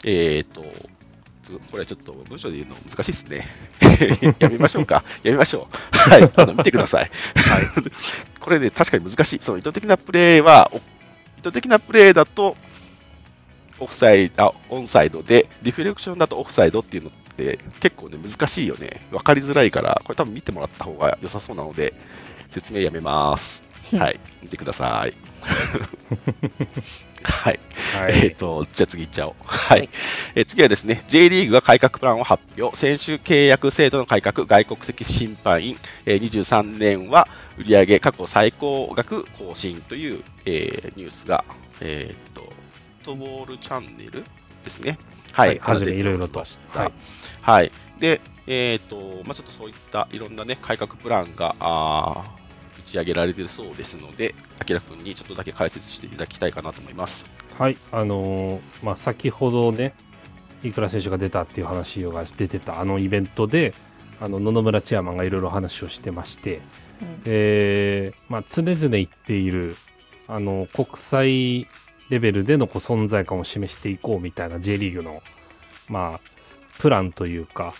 [0.03, 0.63] えっ、と
[1.41, 3.47] つこれはちょっと文章で言うの難しいですね。
[4.39, 5.03] やめましょうか。
[5.23, 5.97] やめましょう。
[5.97, 6.31] はい。
[6.35, 7.11] あの見てください。
[7.35, 7.63] はい。
[8.39, 9.39] これね、確かに難しい。
[9.41, 10.81] その意図的なプレーは、お意
[11.41, 12.55] 図的なプレーだと、
[13.79, 19.07] オフサイド、あ、オンサイドで、ディフレクションだとオフサイドっていうのって結構ね、難しいよね。
[19.11, 21.93] わかりづらいから、これ多分見てもらった方が良さそうなので、
[22.51, 23.63] 説明やめます。
[23.97, 24.19] はい。
[24.41, 25.13] 見てください。
[27.23, 27.59] はい。
[27.95, 28.25] はい。
[28.25, 29.35] えっ、と、じゃあ次行っちゃおう。
[29.43, 29.79] はい。
[29.79, 29.89] はい
[30.35, 37.27] えー次はですね、J リーグが改革プランを発表、選手契約制度の改革、外国籍審判員、えー23年は
[37.57, 41.43] 売上過去最高額更新という、えーニュースが、
[41.79, 42.47] えっ、と、フ
[43.03, 44.23] ットボールチャンネル
[44.63, 44.97] ですね。
[45.33, 45.59] はい。
[45.59, 46.45] はいめいろいろとは
[46.85, 46.91] い
[47.41, 47.71] はい。
[47.99, 52.40] で、えっ、と、まあちょっとそういったいろんなね、改革プランが、あー
[52.81, 57.27] 打ち上げられているそうですので、あきらくんにちょっとだけ解説していただきたいかなと思います。
[57.57, 59.93] はい、あのーまあ、先ほどね、
[60.63, 63.73] いくら選手が出たっていう話が出てたあのイベントで、
[64.19, 66.61] あの野々村チェアマンがいろいろ話をしてまして、うん
[67.25, 69.75] えーまあ、常々言っている
[70.27, 71.67] あの国際
[72.09, 75.23] レベルでのこう存在感を示していこうみたいな J リーグの、
[75.89, 76.29] まあ、
[76.79, 77.73] プランというか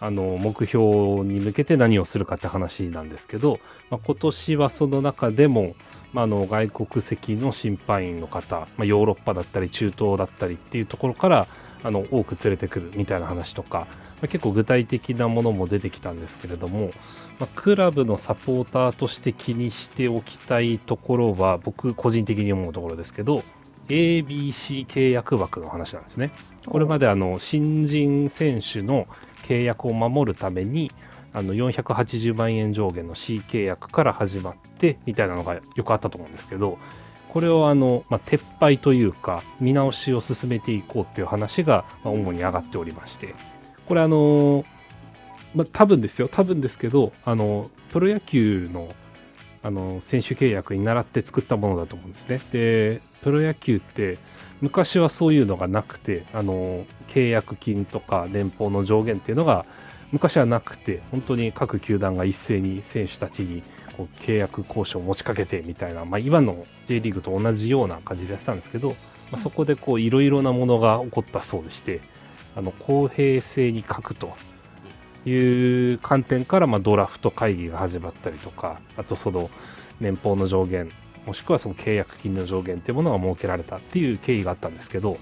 [0.00, 3.58] あの目標に向けて何をするかって話なんですけど、
[3.90, 5.74] まあ、今年はその中でも、
[6.12, 11.46] まあ、の外国籍の審判員の方、まあ、ヨーロッパだったり中東だったりっていうところから
[11.82, 13.86] あの多く連れてくるみたいな話とか、ま
[14.24, 16.90] あ、結構具体的なものも出てきたんですけれども、
[17.38, 23.42] まあ、クラブのサポーターとして気にしておきたいところは僕個人的に思うところですけど
[23.88, 26.30] ABC 契約枠の話なんですね。
[26.66, 29.06] これまであの新人選手の
[29.48, 30.90] 契約を守るために
[31.32, 36.78] あの480万円上限の C 契約から始まってみたいなのがよくあったと思うんですけど
[37.28, 43.34] これをあの、まあ、撤廃というか見直しを進めていこうっていう話が、ま、主に上がっておりまして
[43.86, 44.64] これあの
[45.54, 48.88] まあ、多分ですよ多分ですけどあのプロ野球の
[49.62, 52.40] あの選手契約に倣って作ったものだと思うんですね。
[52.52, 54.16] でプロ野球って
[54.60, 59.64] 昔はそういうのがなくてあの契約金とか年俸の上限っていうのが
[60.10, 63.62] 昔はなくて本当に各球団が一斉に選手たちに
[63.96, 68.90] こう契約交渉を持ちかけてみたいな、まあ、今の J リーグと同じような感じでやってたんですけど、
[69.30, 72.00] まあ、そこでこういろいろなものが起こったそうでして
[72.56, 74.34] あの公平性に欠くと
[75.26, 79.50] いう観点から、まあ、ドラフト会議が始まったりとかあとその
[80.00, 80.90] 年俸の上限
[81.28, 85.18] もしくはその契約金の上限っていうものが設けられたっていう経緯があったんですけど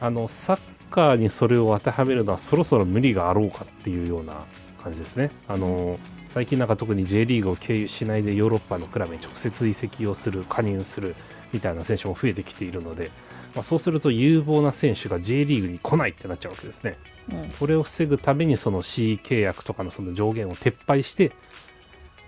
[0.00, 0.58] あのサッ
[0.90, 4.46] カーにそれを当てはめるのはそろそろ無理があろうかっていうような
[4.82, 5.30] 感じですね。
[5.46, 5.98] あの
[6.30, 11.14] 最近なんか特に J リーグを経由しないでヨーロッパのクラブに直接移籍をする加入する
[11.52, 13.10] みたいな選手も増えてきているので、
[13.54, 16.96] まあ、そうすると有望な選手が J リーグに来ないってなっちゃうわけですね。
[17.30, 21.32] うんこれを防ぐためにその C 契約とかのその上限を撤廃して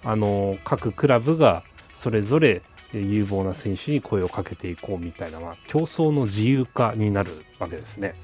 [0.04, 2.62] あの各クラブがそれぞれえ
[3.00, 8.14] 有望な選手に声をかけていこうみたいな、まあ、競争の自由化になるわけですね。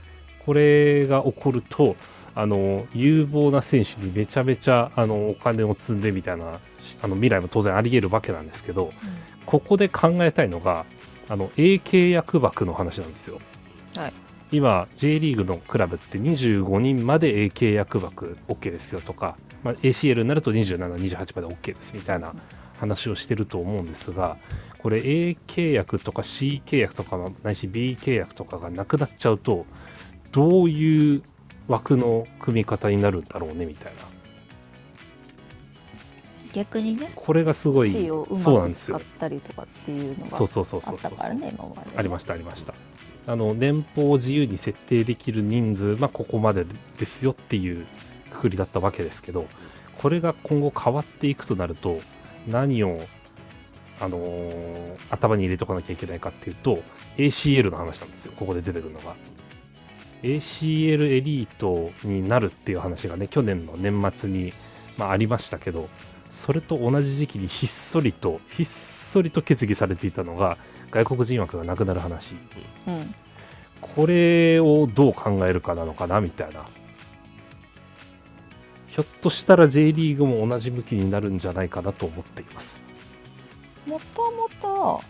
[0.44, 1.96] これが起こると
[2.35, 6.58] あの有望な選手にめちゃめちゃあのお金を積んでみたいな
[7.02, 8.92] あの未来も当然あり得るわけなんですけど
[9.46, 10.85] ここで考えたいのが
[11.28, 13.40] あの A 契約枠の話なんですよ。
[13.96, 14.12] はい
[14.52, 22.35] 今 J リーグのクラブって25人まで A 契約枠 OK ですよとか、まあ、ACL になると27、28まで OK ですみたいな
[22.82, 24.38] 話をしてると思うんですが
[24.78, 29.66] これ A 契約とか C 契約とかないし B 契約とかがなくなっちゃうと
[30.32, 31.22] どういう
[31.68, 34.02] 枠の組み方になるんだろうねみたいな。
[36.52, 38.94] 逆にねこれがすごい C をうそうなんですよ。
[38.94, 41.90] まく使ったりとかっていうのがそうそうそうあったからね今まで。
[41.96, 42.74] ありましたありました。
[43.28, 46.66] あの年俸を自由に設定できる人数、まあ、ここまで
[46.98, 47.86] ですよっていう
[48.32, 49.46] くくりだったわけですけど
[49.98, 52.00] これが今後変わっていくとなると
[52.46, 53.00] 何を、
[54.00, 56.83] あのー頭に入れておかなきゃいけないかっていうと
[57.18, 58.33] ACL の話なんですよ。
[58.37, 59.14] ここで出てくるのが。
[60.22, 64.52] ACL エリートになるっていう話がね去年の年末に、
[64.96, 65.88] まあ、ありましたけど
[66.31, 70.59] それと同じ時期にひっそりとひっそりと決議されていたのが
[70.92, 72.37] 外国人枠がなくなる話。
[72.87, 73.14] うん。
[73.81, 76.64] これをどう考えるかなのかなみたいな
[78.92, 82.78] ひょっとしたら J リーグも同じ向きになるんじゃないかなと思っています。
[83.87, 85.00] もともと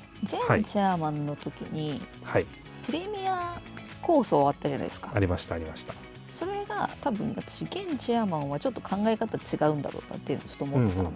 [0.46, 2.46] はい前チェアマンの時にはい。
[2.86, 3.60] プレミア
[4.00, 5.10] 構想あったじゃないですか。
[5.12, 5.94] ありましたありました。
[6.28, 11.08] それが多分私現チェアマンはちょっと考え方違うんだろうなっていうのをちょっと思ってたの。
[11.10, 11.12] っ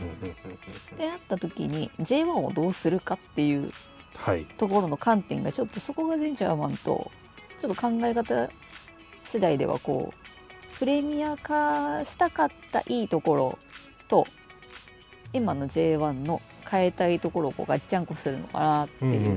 [0.97, 3.73] てなった時に J1 をどうするかっていう
[4.17, 4.45] はい。
[4.59, 7.13] ところの観点がちょっとそこが前チェアマンと
[7.61, 8.51] ちょっと考え方
[9.23, 10.36] 次第ではこう
[10.79, 13.59] プレミア化したかったいいところ
[14.09, 14.27] と
[15.33, 19.37] 今の J1 の変えたいところをこうガッチャンコするのかなっていうんうんうんうん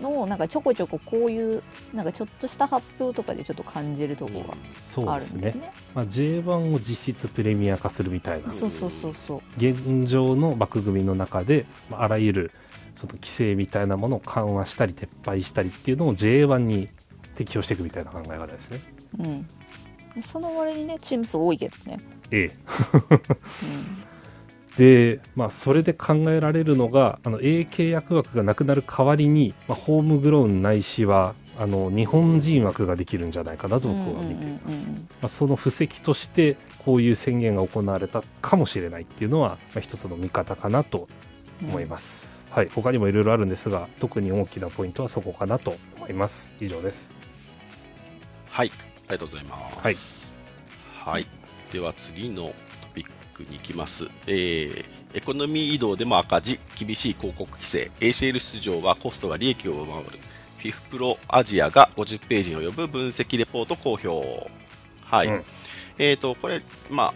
[0.00, 1.62] うのをなんかちょこちょここういう
[1.94, 5.72] なんかちょっとした発表とかでちょっと感じるところがあそうですねるんだよね。
[5.94, 9.40] まあ、J1 を実質プレミア化するみたいなそうそうそうそう。
[9.56, 12.52] 現状の枠組みの中で、まあ、あらゆる
[12.94, 16.88] その規制みたいなものを緩和したり撤廃したりっていうのを J1 に
[17.34, 18.80] 適用していくみたいな考え方ですね。
[19.20, 19.48] うん。
[20.22, 21.98] その割にねチーム数多いけどね。
[22.30, 22.56] ええ
[23.62, 24.08] うん。
[24.78, 34.84] で、まあ、それで考えられるのがあの A 契約枠がなくなる代わりに、まあ、ホームグローンないしはあの日本人枠ができるんじゃないかなと僕は見ています。
[34.84, 41.08] うんうんうんうんまあ、その布石としてこういう宣言が行われたかもしれないっていうのは、まあ、一つの見方かなと
[41.60, 42.38] 思います。
[42.50, 46.54] はい、他にもいろいろあるんですが特に大きなポイントはそこかなと思います。
[46.60, 47.14] 以上です。
[48.50, 48.70] はい、
[49.08, 50.34] ありがとうございます。
[50.94, 51.26] はい。
[51.72, 54.08] では次のトピックに行きます。
[54.26, 60.10] えーエコノミー移動でも赤字、厳しい広告規制、ACL 出場はコストが利益を上回る、
[60.58, 64.50] フィフプロアジアが50ページに及ぶ分析レポート公表。
[65.02, 65.28] はい。
[65.28, 65.44] うん
[66.00, 67.14] えっ、と、これ、まあ、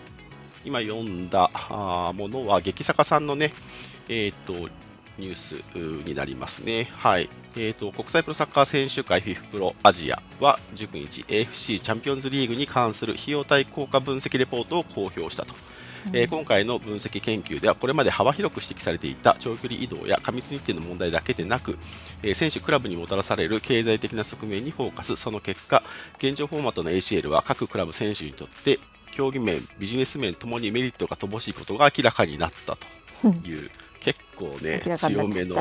[0.65, 3.53] 今読んだあーものは、劇坂さんのね、
[4.09, 4.55] えっ、と、
[5.19, 6.89] ニュースになりますね。
[6.93, 7.29] はい。
[7.55, 15.55] えー、と国際プロサッカー選手会 FIF プロアジアは19日 AFC チャンピオンズリーグに関する費用対効果分析レポートを公表したと、
[16.15, 21.79] えー今回の分析研究ではこれまで幅広く指摘されていた長距離移動や過密日程の問題だけでなく、
[22.23, 25.83] えー選手クラブにもたらされる経済的な側面にフォーカスその結果
[26.17, 28.79] 現状フォーマットの ACL は各クラブ選手にとって
[29.13, 32.87] 競技面ビジネス面ともにメリットが乏しいことが明らかになったと
[33.49, 33.71] いう
[34.03, 35.57] 結構ね強めの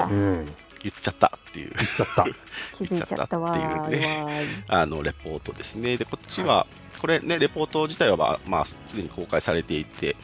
[0.84, 2.26] 言っちゃったっていう言っちゃった。
[2.74, 5.98] 気づいちゃったっちゃったわーいあのレポートですね。
[5.98, 6.66] で、こっちは、
[7.00, 10.16] これね、レポート自体は、まあ、まあ、すでに公開されていて、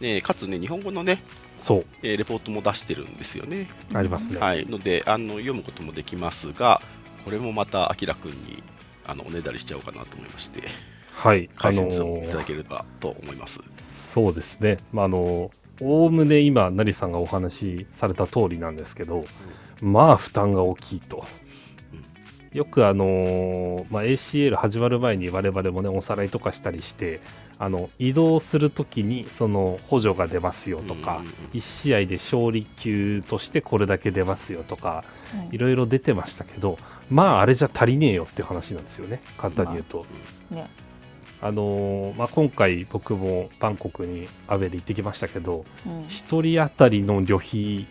[0.00, 1.22] ね、かつね、日本語のね、
[1.58, 3.68] そう、えーレポートも出してるんですよね。
[3.92, 4.38] ありますね。
[4.38, 6.80] はい、のであの、読むこともできますが、
[7.24, 8.62] これもまた、あきらくんに
[9.04, 10.68] あのおねだりしちゃおうかなと思いまして、
[11.12, 11.50] はい。
[11.56, 13.60] あ解の説をいただければと思います。
[14.16, 14.78] そうですね。
[14.92, 15.50] まあ、あの、
[15.82, 19.26] おおむね今、成さんがお話しされた通りなんですけど、
[19.82, 21.26] まあ、負担が大きいと。
[22.54, 27.20] よくあのーまあ、ACL 始まる前に我々もねおさらいとかしたりして
[27.58, 31.32] あの移動するときにその補助が出ますよとか、うんうんうん。
[31.52, 36.78] 1試合で勝利級としてこれだけ出ますよとかうんいろいろ出てましたけど
[37.10, 39.20] まああれじゃ足りねえよっていう話なんですよね。
[39.36, 40.06] 簡単に言うと。
[40.50, 40.66] ね
[41.42, 46.02] あのーまあ、今回僕もバンコクにアウェイで行ってきましたけどうん。
[46.02, 47.86] 1人当たりの旅費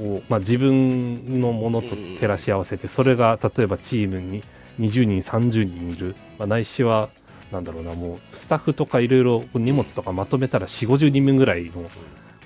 [0.00, 4.42] を、まあ、自分のものと照らし合わせてそれが例えばチームに
[4.78, 7.10] 20人30人いる、まあ、ないしは
[7.52, 11.90] なんだろうなもうスタッフとかいろいろ荷物とかまとめたら4 5 0人分ぐらいの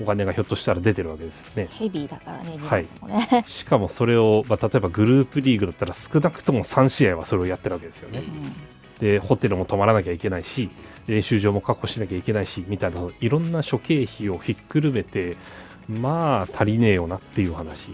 [0.00, 1.68] お金がひょっとしたら出てるわけですよね。
[1.70, 2.86] ヘビーだからね荷はい
[3.46, 8.22] しかもそれを、まあ、例えばグループリーグだったら少なくとも3試合はそれをやってるわけですよね。
[9.04, 10.70] でホテルも泊まらなきゃいけないし
[11.06, 15.36] 練習場も確保しなきゃいけないしみたいないろんな諸経費をひっくるめて
[15.88, 17.88] まあ足りねえよなっていう話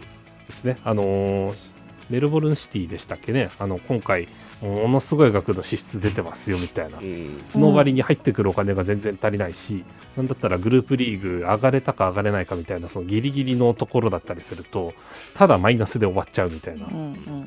[0.47, 0.79] ですね。
[0.85, 4.27] あのーメルボルンシティでしたっけねあの今回
[4.61, 9.85] ものすごい額の支出出てますよみたいなうんうんの割に入ってくるお金が全然足りないし、
[10.17, 14.93] なんだったらグループリーグ上がれたか上がれないかみたいなそのギリギリのところだったりすると
[15.35, 16.89] ただマイナスで終わっちゃうみたいな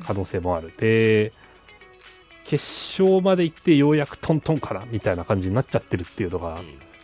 [0.02, 0.72] 可能性もある。
[0.78, 1.34] で、
[2.44, 6.60] 決勝まで行ってようやくトントンかなみたいな感じになっちゃってるっていうのが、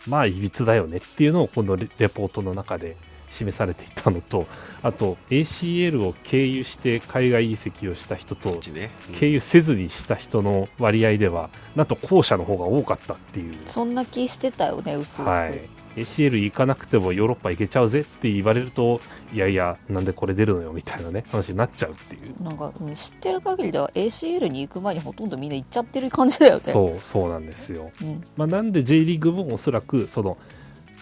[0.07, 2.95] まあ、いびつだよねっていうのをこのレレポートの中で
[3.31, 4.45] 示されていたのと、
[4.83, 8.91] あと ACL を経由して海外移籍をした人とね。
[9.09, 13.55] うん経由せずにした人の割合では、なんと後者の方が多かったっていう。
[13.65, 15.61] そんな気してたよねうすうす、はい、
[15.95, 19.01] ACL 行かなくてもヨーロッパ行けちゃうぜって言われると
[19.33, 22.43] いやいやなんでこれ出るのよみたいなね話になっちゃうっていう。
[22.43, 26.59] なんかうん知ってる限りでは ACL に行く前にほとんどみんな行っちゃってる感じだよね。
[26.59, 28.23] そうそうなんですよ、うん。
[28.37, 30.37] まあ、なんで J リーグもおそらくその、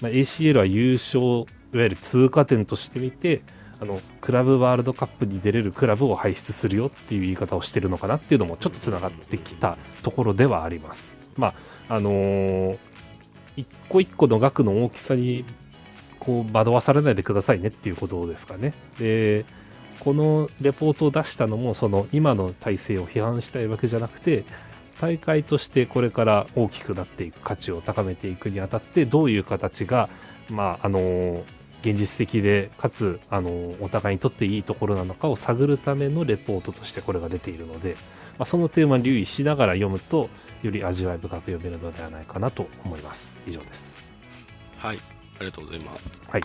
[0.02, 3.42] まあ、ACL は優勝いわゆる通過点としてみて
[3.82, 11.16] あのクラブワールドカップに出れるクラブを輩出するよっていう言い方をしてるのかなっていうのもちょっとつながってきたところではあります。
[11.38, 11.54] ま
[11.88, 12.89] ああのー
[13.60, 15.46] 一個一個の額の大きさに
[16.20, 18.74] こう惑わされないでくださいねっていうことですかね。
[19.00, 19.46] で
[20.00, 24.46] このレポートを出したのもその今の体制を批判したいわけじゃなくて
[25.02, 30.10] 大会としてこれから大きくなっていく価値を高めていくにあたってどういう形が
[30.50, 31.44] まああの
[31.82, 37.96] 現実的でかつあのお互いにとっていいところなのかを探るためのレポートとしてこれが出ているので、
[38.38, 40.30] まあ、その点は留意しながら読むと
[40.62, 44.00] より味わい深く読めるのではないかなと思います以上です
[44.80, 46.04] はい、ありがとうございます。
[46.30, 46.42] はい。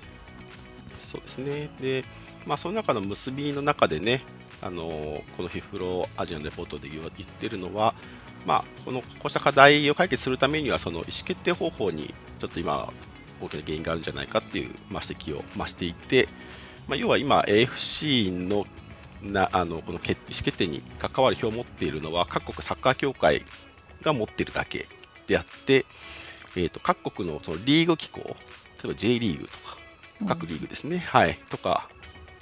[0.99, 1.70] そうですね。
[1.81, 2.05] で、
[2.47, 4.25] まあ、その中の結びの中でね、
[4.61, 7.94] あのこのフィフロアジアのレポートで言ってるのは、
[8.44, 12.92] まあ、このこうした課題を解決するためには、その意思決定方法にちょっと今、
[13.40, 16.29] 大きな原因があるんじゃないかっていう、まあ、指摘を、まあ、していて、
[16.87, 18.66] まあ、要は今、AFC の
[19.23, 23.42] なあのこの決意思決定に関わる票を持っているのは、各国サッカー協会
[24.03, 24.87] が持っているだけ
[25.27, 25.87] であって、
[26.57, 28.35] えー、と各国のそのリーグ機構、例
[28.85, 29.79] えば J リーグとか、
[30.29, 31.88] 各リーグですね、はい、とか、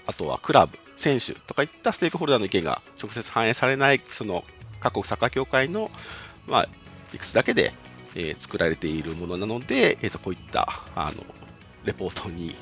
[0.07, 4.44] あとはクラブ、選手とかいったステークホルダーの意見が直接反映されない、その
[4.81, 5.90] 各国サッカー協会の、
[6.46, 6.68] まあ、
[7.12, 7.72] 理屈だけで、
[8.14, 11.25] えー作られているものなので、えー、とこういったあの
[11.85, 12.55] レポートに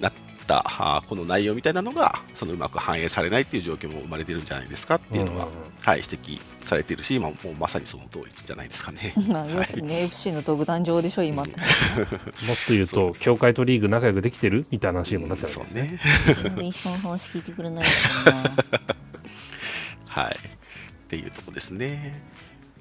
[0.00, 0.12] なっ
[0.46, 9.14] たあーこの内容みたいなのが、そのうまく反映されないっていう状況も生まれてるんじゃないですかっていうのは、うんうんうんはい、指摘されているし、まあ、もうまさにその通りじゃないですかね。
[9.28, 12.08] まあ要するに FC の独壇場でしょ今って もっ
[12.66, 16.42] と言うと協会とリーグ仲良くできてるみたいな話にもなってるわけですねそうね。
[16.42, 18.56] 全然人の話聞いてくれないからな
[20.08, 20.36] はい。
[20.36, 22.22] っていうとこですね。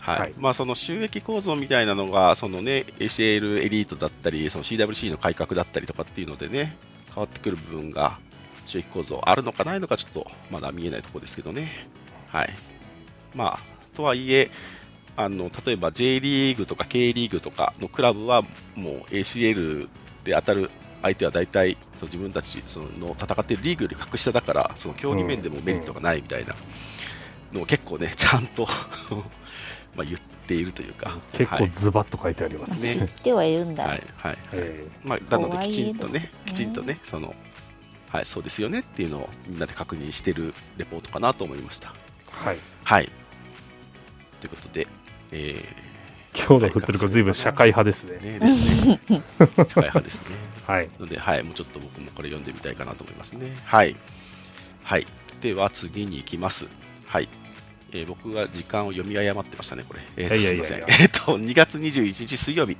[0.01, 0.19] はい。
[0.19, 6.77] はいまあ、その収益構造みたいなのが、そのね、ACL エリートだったり、その CWC の改革だったりとかっていうのでね、
[7.13, 8.19] 変わってくる部分が、
[8.65, 11.87] 収益構造あるのかないのか、ちょっとまだ見えないところですけどね。
[12.27, 12.49] はい。
[13.35, 13.59] まあ、
[13.95, 14.51] とはいえ、
[15.15, 18.43] あの例えば J リーグとか K リーグとかのクラブは
[18.75, 19.89] もう ACL
[20.23, 20.69] で当たる
[21.01, 26.55] 相手は大体その自分たちその戦っているリーグより格下だからその競技面でもメリットがないみたいな
[27.53, 28.67] のを結構ねちゃんと
[29.95, 33.07] まあ言っているというか結構はいズバッと書いてありますね。
[33.07, 37.33] 知ってはいるんだ、はいはいえまあ、なのできちんとねねきちんとねその
[38.11, 41.93] はい、そうですよねっていうのをみんなで確認してるレポートかなと思いました。
[42.29, 42.57] はい。
[42.83, 43.09] はい。
[44.41, 44.85] ということで、
[45.31, 45.63] え
[46.35, 48.19] 今日のフットリコずいぶん社会派ですね。
[48.21, 49.21] ー、ねですね。
[49.39, 50.35] 社会派ですね。
[50.67, 50.89] はい。
[50.99, 53.55] ので、はい、もうちょっと僕もこれ読んでみたいかなと思いますね。
[53.65, 53.95] はい。
[54.83, 55.07] はい。
[55.39, 56.67] では次に行きます。
[57.07, 57.29] はい。
[57.93, 60.01] えー僕が時間を読み誤ってましたね、これ。
[60.17, 60.83] えーすいません。
[61.01, 62.77] えっと、2月21日水曜日。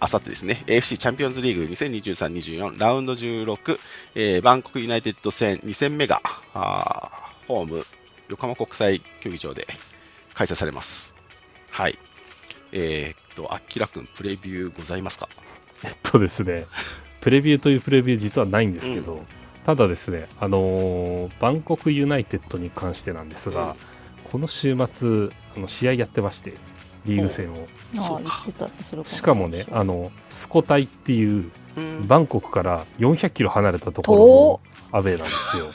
[0.00, 3.78] あさってですね、AFC チャンピオンズリーグ2023-24ラウンド16、
[4.14, 6.20] えーバンコクユナイテッド戦2戦目が
[7.48, 7.86] ホーム
[8.28, 9.66] 横浜国際競技場で
[10.34, 11.14] 開催されます。
[11.70, 11.98] はい。
[12.72, 15.28] えーっと、あきらくん、プレビューございますか？
[15.84, 16.66] えっとですね、
[17.20, 19.20] プレビューというプレビュー実はないんですけど、う
[19.64, 23.76] ただですね、あのーバンコクユナイテッドに関してなんですが、
[24.34, 26.54] この週末あの試合やってまして、
[27.04, 27.68] リーグ戦を。
[29.04, 34.60] しかもね、あのスコタイっていううんバンコクから400キロ離れたとこ
[34.90, 35.70] ろのアウェーなんですよ。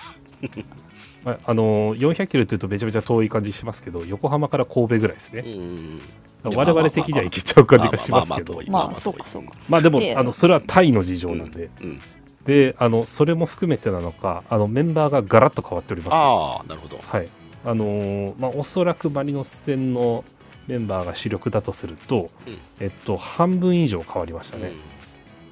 [1.24, 5.44] まああのー400キロというとめちゃめちゃ遠い感じしますけど、横浜から神戸ぐらいですね。
[5.46, 6.02] うん
[6.44, 12.02] 我々的には行けちゃう感じがしますけど、まあまあそうかそうかまあでもあのそれはタイの事情なんで、うん、
[12.44, 16.14] であのそれも含めてなのかあのメンバーがガラッと変わっております。
[16.14, 17.00] ああ、なるほど。
[17.02, 17.30] はい
[17.66, 20.24] あのーまあ、おそらくマリノス戦の
[20.68, 22.58] メンバーが主力だとすると、うん。
[22.80, 24.78] えっと、半分以上変わりましたね、うん。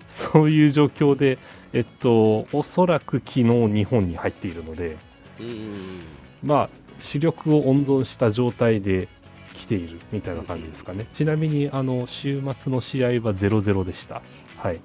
[0.07, 1.37] そういう状況で、
[1.73, 4.97] えっと、おそらく昨日日本に入っているので、
[5.39, 5.99] うん。
[6.43, 9.07] まあ、主力を温存した状態で
[9.55, 14.21] 来ているみたいな感じですかね、ちなみにあの週末の試合は0-0でした。
[14.57, 14.79] はい。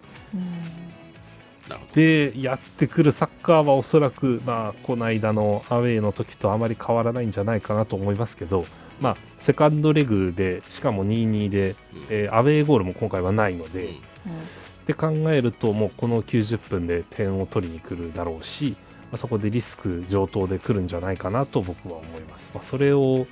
[1.95, 8.65] でやってくるサッカーはおそらく、まあ、この間のアウェーの時とあまり変わらないんじゃないかなと思いますけど、
[9.01, 11.77] まあ、セカンドレグでしかも2-2で、うん
[12.11, 18.77] えーアウェーゴールも今回はないので、って考えるともうこの90分で点を取りに来るだろうし、
[19.11, 22.53] まあ、そこでリスク上等で来るんじゃないかなと僕は思います。
[22.55, 23.27] まあ、それを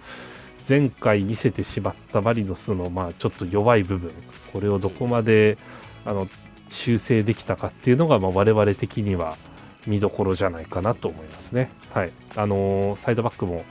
[0.69, 4.13] 前回見せてしまったマリノスのまあちょっと弱い部分
[4.53, 5.59] これをどこまで
[6.05, 6.29] あの
[6.71, 9.37] 修正できたかっていうのがまあ我々的には
[9.87, 11.71] 見どころじゃないかなと思いますね。
[11.93, 13.65] はい、あのーサイドバックも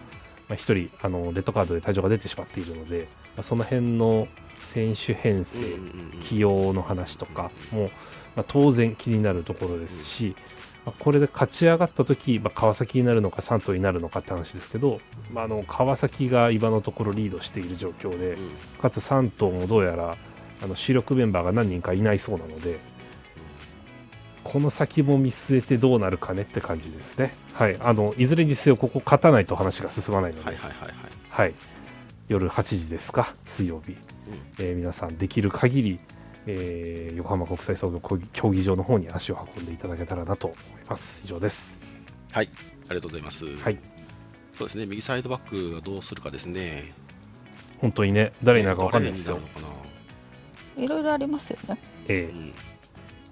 [0.47, 4.28] まあ1人あのレッドカードで退場が出てしまっているので、まあ、その辺の
[4.60, 5.60] 選手編成、
[6.24, 7.89] 起用の話とかも、
[8.36, 10.36] まあ、当然気になるところですし、
[10.86, 15.00] まあこれで勝ち上がった時、まあ、川崎になるのか3頭になるのかって話ですけど、
[15.32, 18.52] まあ、あの川崎が今のところリードしている状況で、うん。
[18.82, 20.18] かつ3頭もどうやら
[20.62, 22.80] あの主力メンバーが何人かいないそうなので、
[24.43, 27.36] この先も見据えてどうなるかねって感じですね。
[27.53, 30.93] はい、あのいずれにせよ、ここ勝たないと話が進まないので、はいはいはいはい。
[31.30, 31.53] はい、
[32.28, 33.95] 夜8時ですか、水曜日、
[34.57, 35.99] えー皆さん、できる限り、
[36.47, 41.22] えー横浜国際総合競技場の方に足を運んでいただけたらなと思います。
[41.24, 41.80] 以上です。
[42.34, 42.49] あり
[42.88, 43.45] がとうございます。
[43.45, 43.78] はい。
[44.57, 46.91] そうですね、右サイドバックはどうするかですね。
[47.80, 49.79] 本当にね、誰になるか分かんないですよ誰。
[50.80, 51.78] いろいろありますよね
[52.08, 52.28] えな。
[52.30, 52.54] うんー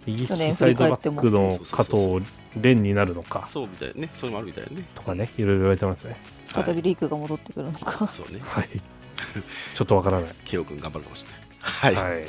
[0.08, 2.26] 右利去年きサイドバックの加藤
[2.56, 4.86] 蓮になるのかそうみたいね、それもあるみたいね。
[4.95, 6.16] とかね、いろいろ言われてますね。
[6.45, 8.70] 再びリークが戻ってくるのか、そうね、 はい。
[9.76, 10.30] ちょっとわからない。
[10.45, 11.39] 慶応君頑張るかもしれない。
[11.60, 12.26] はい、はい、はい。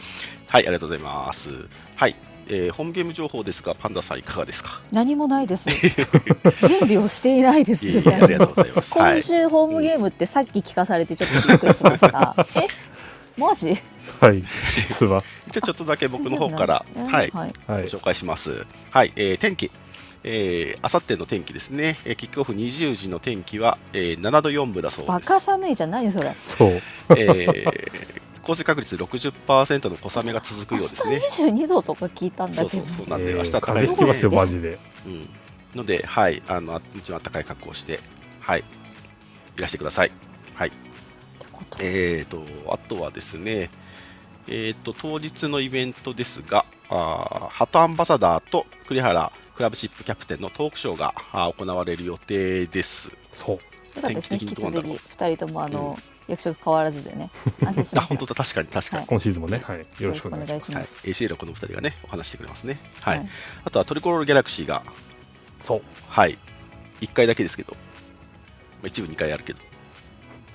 [0.48, 1.50] ありがとうございます。
[1.94, 2.16] はい、
[2.48, 4.80] えー、本ゲーム情報ですが、パンダさんいかがですか？
[4.90, 5.68] 何もないです
[6.66, 8.98] 準備をしていないですいえいえありがとうございます。
[8.98, 12.34] はい、今週ホームゲームってさっき聞かされてちょっとびっくりしました。
[12.56, 12.66] え？
[13.38, 13.76] マジ？
[14.20, 14.42] はい。
[14.88, 15.22] 実は。
[15.50, 17.52] じゃあちょっとだけ僕の方から、ねはい、はい。
[17.66, 17.82] はい。
[17.82, 18.66] ご紹介します。
[18.90, 19.70] はい、えー天気。
[20.24, 25.08] えー、あさっての天気ですね、えーキックオフ20時の天気は、えー7度4分だそうです。
[25.08, 26.34] バカ寒いじゃないそれ。
[26.34, 26.70] そう。
[27.16, 28.08] えー
[28.42, 31.20] 降水確率60%の小雨が続くようですね。
[31.38, 32.68] 明日22度とか聞いたんだけど。
[32.70, 34.78] そうそうそう、なんで、えー明日高風いので、邪ひきますよ、マジで。
[35.06, 35.28] うん、
[35.76, 38.00] ので、はい、あの、もちろん暖かい格好をして、
[38.40, 38.64] はい、
[39.58, 40.10] いらしてください。
[40.54, 40.72] はい、
[41.38, 43.70] とえーと、あとはですね、
[44.46, 53.12] えーと、当日のイベントですが、あーハトアンバサダーと栗原クラブシップキャプテンのトークショーがあー行われる予定です。
[53.32, 53.56] そう。
[53.56, 53.58] よ
[53.94, 54.38] かったですね。
[54.38, 57.30] 天気引き続き二人ともあの、役職変わらずでね。
[57.64, 58.00] 安心しあ、ました。
[58.02, 58.98] 本当だ、確かに、確かに。
[59.00, 59.78] はい今シーズンもね、はい。
[59.78, 60.74] よろしくお願いします。
[60.74, 62.78] はい ACL はこの2人がね、お話してくれますね。
[63.00, 63.18] はい。
[63.18, 63.28] はい
[63.64, 64.82] あとはトリコロールギャラクシーが、
[65.60, 65.82] そう。
[66.08, 66.38] はい、
[67.00, 67.78] 1回だけですけど、ま
[68.84, 69.60] あ一部2回あるけど、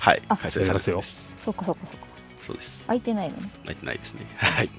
[0.03, 1.33] はい、あ開催されそうです。
[1.37, 2.07] そっかそっかそっか。
[2.37, 2.83] そうです。
[2.87, 3.49] 空いてないのね。
[3.63, 4.27] 泣いてないですね。
[4.35, 4.69] はい。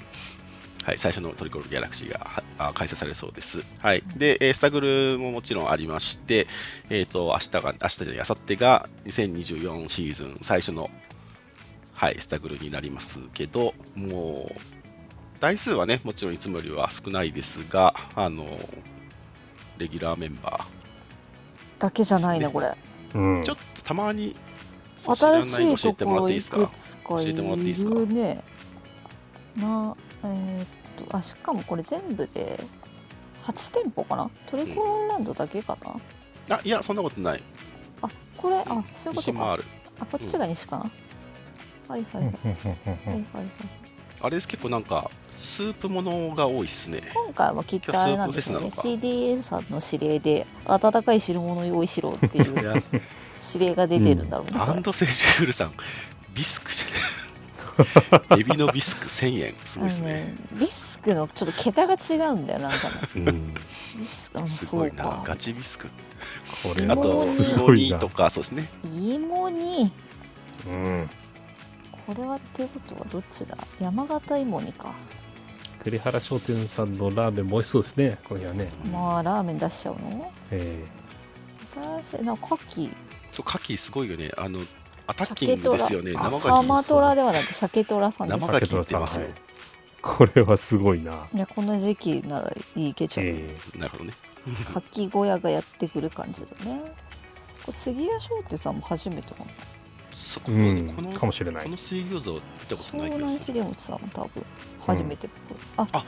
[0.84, 3.64] はい、最初のトリコロールギャラクシーがはあ開催されそうです。
[3.78, 4.02] はい。
[4.16, 6.46] で、えースタグルももちろんありまして、
[6.90, 10.90] えっ、と、明日が、明日じゃない、明後日が2024シーズン最初の、
[11.94, 14.60] はい、スタグルになりますけど、もう、
[15.40, 18.44] 台数はね、もちろんいつもよりは少ないですが、あの、
[19.78, 20.66] レギュラーメンバ
[21.78, 22.76] だけじゃないなこれ
[23.14, 23.42] うんー。
[23.42, 24.36] ちょっとたまに
[25.04, 27.90] 新ないの教えしいところいてもらっていいですかくつか教えてもらっていいですか？
[27.90, 28.44] いるね
[29.56, 30.64] なえー
[31.02, 32.58] っとあしかもこれ全部で
[33.42, 34.30] 8店舗かな？
[34.46, 35.76] トリコロンランドだけか
[36.48, 37.42] な、あいやそんなことない。
[38.02, 38.56] あこれ？
[38.58, 39.58] あそういうことか。
[40.00, 40.90] あこっちが西かな、
[41.88, 42.24] はいはいはい。
[42.24, 43.46] はいはいはい
[44.22, 47.10] あれです結構なんかスープものが多いっすね。
[47.12, 48.68] 今回はきっとあれなんですよね。
[48.68, 52.74] 今日スープフェ CDA さんの指令で温かい汁物用意しろっていいうや
[53.52, 54.64] 指令が出てるんだろうね、これ。
[54.64, 55.72] アンドセジュールさん
[56.34, 56.92] ビスクじゃね
[58.38, 59.54] エビのビスク1000円。
[59.64, 60.12] すごいですね。
[60.12, 62.94] ねビスクのちょっと桁が違うんだよなんかね。
[63.16, 63.54] うん。
[63.54, 65.02] ビスクあすごいな。
[65.02, 65.22] そうか。
[65.26, 65.88] ガチビスク。
[66.62, 67.26] これはあと。
[67.26, 68.68] す芋ごいとかそうですね。
[68.84, 69.92] 芋煮。
[70.68, 71.10] うん。
[72.06, 73.56] これはっていうことはどっちだ？
[73.80, 74.94] 山形芋煮か。
[75.82, 78.70] 栗原商店さんのラーメンも美味しそうですねこの日はね。
[78.90, 80.32] まあラーメン出しちゃうの？
[80.50, 80.84] え
[82.02, 82.94] 新しいな牡蠣
[83.34, 84.30] そう牡蠣すごいよね。
[84.36, 84.60] あの
[85.08, 86.12] アタッキングですよね。
[86.16, 88.40] あ生サマ牡トラではなく鮭トラさんです。
[88.40, 89.18] 生牡蠣ってます。
[89.18, 89.34] よはい。
[90.00, 91.26] これはすごいな。
[91.34, 94.12] いやこの時期ならいいけちゃう、え牡蠣なるほどね。
[94.72, 96.80] かき小屋がやってくる感じだね。
[97.62, 99.46] これ杉谷商店さんも初めてかな
[100.12, 101.64] そこえうんこのかもしれない。
[101.64, 101.70] こ。
[101.70, 103.54] の水餃子を見たことない湘気がする。
[103.54, 104.46] 南重本さんも多分
[104.86, 106.04] 初めてっぽい、あ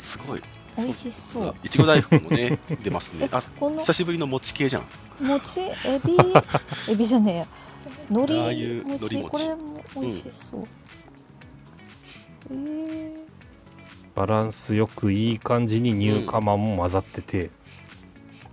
[0.00, 0.42] すごい。
[0.76, 1.54] 美味しそう。
[1.62, 3.26] いちご大福もね 出ますね。
[3.26, 4.86] えあこの久しぶりの餅系じゃん
[5.20, 6.16] 餅 エビ
[6.88, 7.46] エビじゃねえや。
[8.10, 9.22] 海苔餅。
[9.24, 10.64] これも美味しそう、
[12.50, 13.12] えー、
[14.14, 17.50] バランスよくいい感じに乳化まんも混ざってて、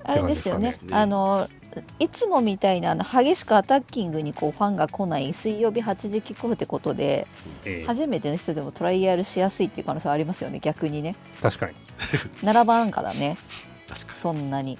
[0.04, 0.74] あれですよね。
[0.92, 1.50] あの
[1.98, 7.28] いつもみたいなあの激しくアタッキングにこうファンが来ない水曜日8時キックオフってことで
[7.66, 7.86] ええ。
[7.86, 11.16] 初めての人でもトライアルしやすいっていう可能性はありますよね逆にね。
[11.42, 11.74] 確かに。
[12.44, 13.38] 並ばんからね。
[14.16, 14.78] そんなに。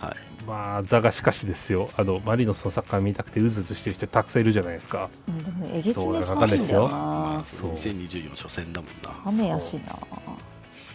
[0.00, 5.08] はいまあ、だがしかしですよ、あのマリノスのサッカー見たくてうずうずしてる人たくさんいるじゃないですか。
[5.28, 7.72] うんでもえげつねどうだかですよ寒いんだよまあなそう。
[7.72, 9.20] 2024初戦だもんな。
[9.24, 9.98] 雨やしな。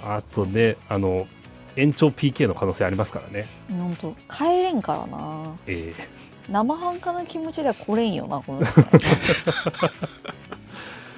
[0.04, 1.28] あとで、あの
[1.76, 3.46] 延長 PK の可能性ありますからね。
[3.70, 5.54] ほんと帰れんからな。
[5.68, 5.94] え
[6.50, 8.88] 生半可な気持ちでは来れんよなこの人ね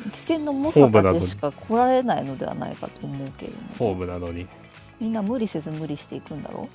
[0.10, 4.46] 汽船の猛者たちしか来られないのではないかと思うけれどえホーもムなのに。
[5.00, 6.70] みんな無理せず無理していくんだろ？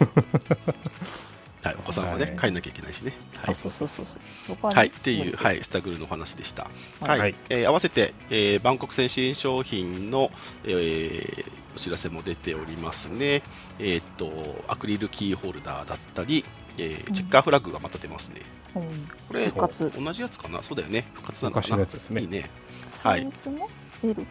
[1.62, 2.36] はい、お子さんはね、はい。
[2.38, 3.12] 帰んなきゃいけないしね。
[3.36, 3.50] はい。
[3.50, 4.18] あ、そうそうそうそ
[4.54, 4.56] う。
[4.66, 6.70] はい、っていう、はい、スタグルのお話でした。
[7.00, 7.18] ははい。
[7.18, 7.34] い、はい。
[7.50, 10.30] えー合わせて、えーバンコク戦新商品の、
[10.64, 13.42] えーお知らせも出ておりますね。
[13.78, 16.44] えーっと、アクリルキーホルダーだったり、
[16.78, 18.40] えーうんチェッカーフラッグがまた出ますね。
[18.74, 19.08] うん。
[19.28, 19.92] これ、復活。
[19.96, 20.62] 同じやつかな？
[20.64, 21.06] そうだよね。
[21.14, 22.22] 復活なのか昔なのやつですね。
[22.22, 22.50] いいね。
[22.88, 23.68] サイズも
[24.02, 24.26] L,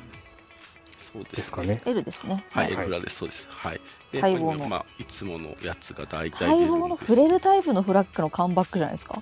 [1.14, 1.80] そうですすかね。
[1.86, 2.44] L ですね。
[2.50, 2.74] はい、はい。
[2.74, 3.48] エルフラです、そうです。
[3.50, 3.82] はい。
[4.12, 4.68] で、待望の。
[4.68, 9.22] まあ、いつものやつが大体待望の触れるタイプのフラッグのカムバックじゃないですか？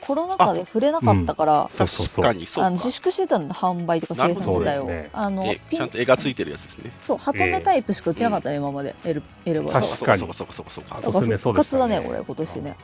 [0.00, 2.24] コロナ禍で触れなかったから、そうそうそう。
[2.24, 2.66] 確かにそうか。
[2.66, 2.76] あの。
[2.76, 5.10] 自粛してたんで販売とか生産自体を、ね。
[5.12, 6.90] あのちゃんと絵がついてるやつですね。
[6.98, 8.96] そうハトメタイプしか売ってなかったね、今まで。
[9.04, 10.18] L, L は確かに。
[10.18, 11.08] そうかそうかそうかそうかそうか。
[11.08, 12.76] おすすめそう復活だねこれ今年ね。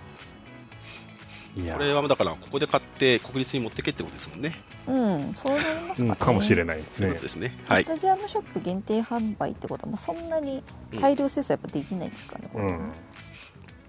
[1.57, 1.75] いや。
[1.75, 4.61] これはだからここで買って国立に持ってけってことですもんね。
[4.87, 7.11] うんそうなりますかね、うんかもしれないですね。
[7.11, 7.57] ですね。
[7.69, 7.87] はいス。
[7.87, 10.63] タジアムショップ限定販売ってことは、まあ、そんなに
[11.01, 12.93] 大量生産やっぱできないんですかね、これねうん。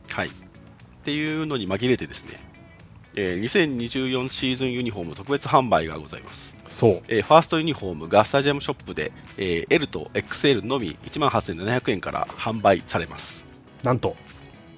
[0.09, 0.27] はい。
[0.27, 0.31] っ
[1.03, 2.31] ていうのに紛れてですね、
[3.15, 6.55] えー2024シーズンユニフォーム特別販売がございます。
[6.67, 7.01] そう。
[7.07, 13.45] えーファーストユニフォームがスタジアムショップで、えー L と XL のみ1万8700円から販売されます。
[13.83, 14.15] なんと、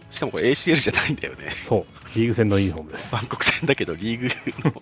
[0.10, 1.52] しかもこれ ACL じゃないんだよね。
[1.60, 3.14] そう、リーグ戦のユニフォームです。
[3.16, 4.28] バンコク戦だけどリーグ
[4.64, 4.74] の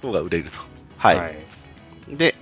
[0.00, 0.58] 方が売れると。
[0.96, 1.36] はい。
[2.08, 2.34] で、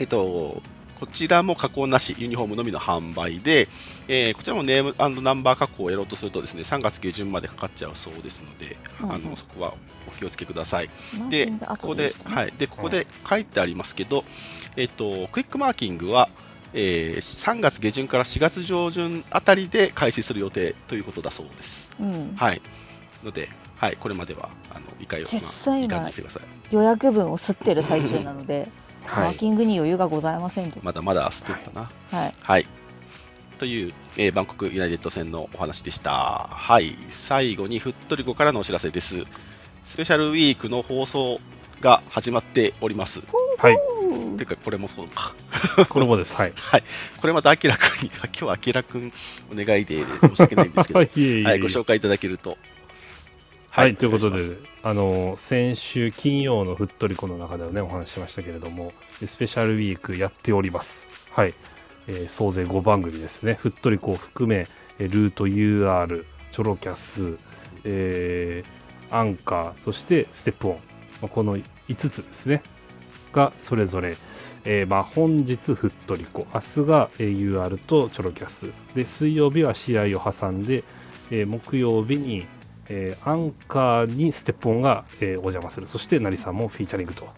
[0.00, 0.62] えっと、
[1.02, 3.66] こちらも加工なし、ユニフォームのみの販売で、
[4.06, 9.74] えーこちらもネームナンバー加工をやろうとするとですね、3月下旬までかかっちゃうそうですので、うんうんあのそこは
[10.06, 10.88] お気をつけください。
[11.28, 14.24] で、キング後ここで、はい、で、ここで書いてありますけど、
[14.76, 16.28] えっと、クイックマーキングは、
[16.72, 21.90] えー3月下旬から4月上旬あたりで開始する予定ということだそうです。
[21.98, 22.62] うん、はい。
[23.24, 23.48] ので、
[23.82, 26.74] はい、これまでは、あの、いかよ、まあ、実際いい感今じにしてください。
[26.74, 28.68] 予約分を吸ってる最中なので、
[29.04, 29.24] はい。
[29.24, 31.90] マーキングに余裕がございませんと、まだまだ捨てるかな。
[32.16, 32.66] はい、はい。
[33.58, 36.48] という、えーバンコクユナイテッド戦のお話でした。
[36.52, 36.96] はい。
[37.10, 39.24] 最後に、フットリコからのお知らせです。
[39.84, 41.40] スペシャルウィークの放送
[41.80, 43.20] が始まっております。
[43.58, 43.76] はい。
[44.38, 45.34] てか、これもそうか。
[45.88, 46.36] これもです。
[46.36, 46.52] はい。
[46.56, 46.84] はい。
[47.20, 49.12] これまた、あきらくんに、あ 今日はあきらくん
[49.50, 51.08] お願いでで申し訳ないんですけど、はい、
[51.58, 52.56] ご紹介いただけると。
[53.74, 58.92] はい、ということで、あの先週金曜のふっとりこの中ではね、お話ししましたけれども、
[59.26, 61.08] スペシャルウィークやっております。
[61.30, 61.54] はい。
[62.06, 63.54] えー総勢5番組ですね。
[63.54, 64.66] ふっとりこを含め
[64.98, 67.38] えールート UR チョロキャス、
[67.84, 70.80] えーアンカーそしてステップオン、ま
[71.26, 71.64] あ、この5
[71.96, 72.62] つですね。
[73.32, 74.18] がそれぞれ、
[74.66, 76.46] えーまあ、本日フットリコ。
[76.52, 78.70] 明日が、えー UR とチョロキャス。
[78.94, 80.84] で水曜日は試合を挟んで、
[81.30, 82.46] えー木曜日に、
[82.88, 85.86] えーアンカーにステップオンが、えーお邪魔する。
[85.86, 87.28] そして成さんもフィーチャリングと。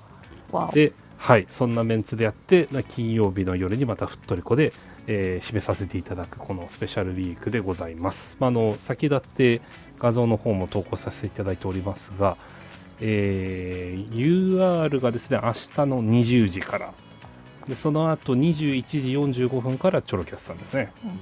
[0.72, 4.72] で、はい、そんなメンツでやって、な金曜日の夜にまたフットリコで、
[5.06, 8.36] えー締めさせていただくこのスペシャルウィークでございます。
[8.40, 9.60] まあ、あの先立って
[9.98, 12.36] 画像の方も投稿させていただいておりますが、
[13.00, 16.92] えー UR がですね、明日の20時から、
[17.68, 20.92] でその後21時45分からチョロキャスさんですね。
[21.04, 21.18] うんうん。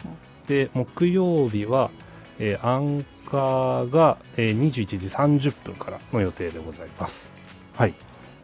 [0.49, 1.91] で、木曜日は、
[2.39, 3.05] えーアン
[3.37, 4.97] が、えー21時
[5.51, 7.33] 30分からの予定でございます。
[7.77, 7.95] はい。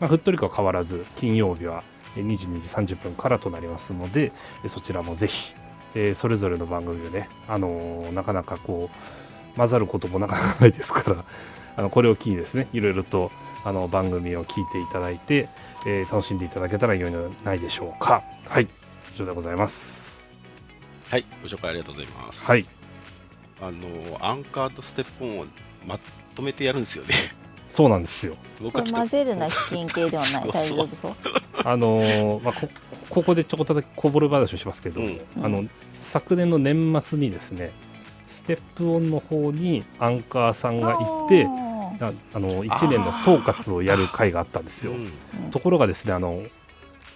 [0.01, 1.82] まあ、ふっとりこは変わらず、金曜日は
[2.16, 2.36] えー22
[2.86, 4.32] 時30分からとなりますので、
[4.64, 5.53] えーそちらもぜひ、
[5.95, 8.91] えーそれぞれの番組でね、あのーなかなかこ
[9.55, 11.24] う、混ざることもなかなかないですから、
[11.76, 13.30] あのこれを機にですね、いろいろと
[13.64, 15.49] あの番組を聞いていただいて、
[15.86, 18.22] えー楽しんでいただけたら良いのではないでしょうか。
[18.47, 18.68] はい。
[19.14, 20.30] 以上でございます。
[21.11, 22.51] はい、ご紹介ありがとうございます。
[22.51, 22.77] はい。
[23.61, 25.46] あの、アンカーとステップオンを
[25.86, 25.98] ま
[26.34, 27.14] とめてやるんですよね。
[27.68, 28.34] そうなんですよ。
[28.62, 30.50] 僕は混ぜるな危険系ではない。
[30.50, 31.14] 大丈夫そう？
[31.64, 32.68] あのーまあ、こ
[33.11, 35.20] ここでちょこっとだけこぼれ話をしますけど、うん。
[35.42, 37.72] あの昨年の年末にですね
[38.26, 41.44] ステップオンの方にアンカーさんが行って
[42.00, 44.92] あの1年の総括をやる会があったんですよ。
[44.92, 44.94] う
[45.48, 45.50] ん。
[45.50, 46.42] ところがですねあの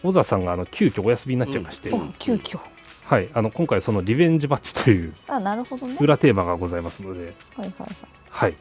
[0.03, 2.13] 小沢さんがあの急遽お休みになっちゃいまして、うん。
[2.19, 2.61] 急遽
[3.13, 5.99] はい、あの今回そのリベンジバッジというあなるほどね。
[6.01, 7.89] 裏テーマがございますので、はいはいはい。
[8.31, 8.55] はい、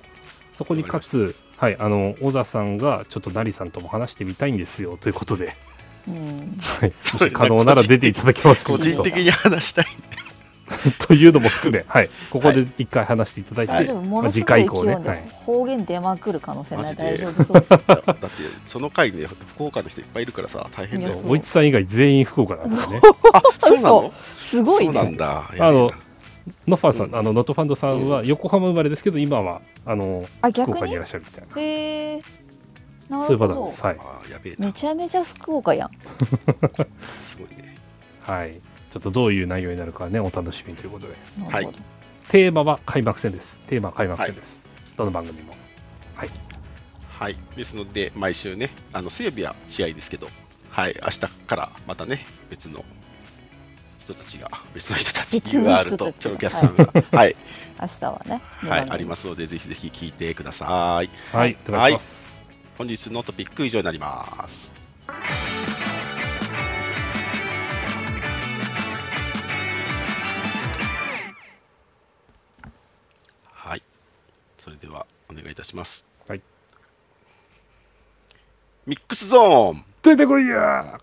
[0.52, 5.56] そこにかつ、はい、あの小沢さんがちょっとナリさんとも話してみたいんですよということで、
[6.06, 6.58] うん。
[6.60, 8.74] はい、もし可能なら出ていただけますか？
[8.74, 9.86] 個人的に話したい。
[11.00, 14.02] というのも含め、はい、ここで一回話していただいて、大丈夫。
[14.04, 15.30] ものす次ごい勢い回以降ねではい。
[15.30, 17.66] 方言出まくる可能性ない大丈夫そう。
[17.68, 18.30] だって、
[18.64, 21.14] その回ね、福岡の人いっぱいいるからさ、大変だよ。
[21.14, 21.24] いや。
[21.26, 23.02] おいちさん以外全員福岡なんですよね。
[23.34, 24.14] あ、そうなの？
[24.52, 25.50] すごいそうなんねだ。
[25.60, 25.90] あの
[26.68, 27.16] ノファーさん、うん。
[27.16, 30.78] あのノットファンドさんは横浜生まれですけど、今はあの福あ逆に？
[30.78, 32.22] 岡にいらっしゃるみたいな、へえ
[33.10, 33.66] なそういうパるほど。
[33.66, 33.84] ターンです。
[33.84, 34.66] はい、あやべえな。
[34.68, 34.74] め。
[34.74, 35.90] ちゃめちゃ福岡やん。
[37.22, 37.78] すごいね。
[38.22, 41.14] はい、ちょっとどういう内容になるかはね、お楽しみということで、
[41.50, 41.78] なるほど。
[42.30, 43.62] テーマは開幕戦です。
[43.68, 44.66] テーマは開幕戦です。
[44.98, 45.54] どの番組も。
[46.16, 46.30] はい、
[47.10, 47.36] はい。
[47.56, 50.28] ですので、毎週ね、あの水曜日は試合ですけど、
[50.70, 52.86] はい、明日からまたね、別の
[54.02, 57.36] 人たちが、別の人たち、UR とチョロキャスさんが、はい、
[57.80, 61.10] 明日はねはい、ありますすので、ぜひぜひ聞いてください。
[61.32, 61.98] はい、お願い。
[62.78, 64.74] 本日のトピック以上になります。
[73.54, 73.84] はい。
[74.58, 76.08] それではお願いいたします。
[76.28, 76.42] はい。
[78.88, 81.00] ミックスゾーン出てこいや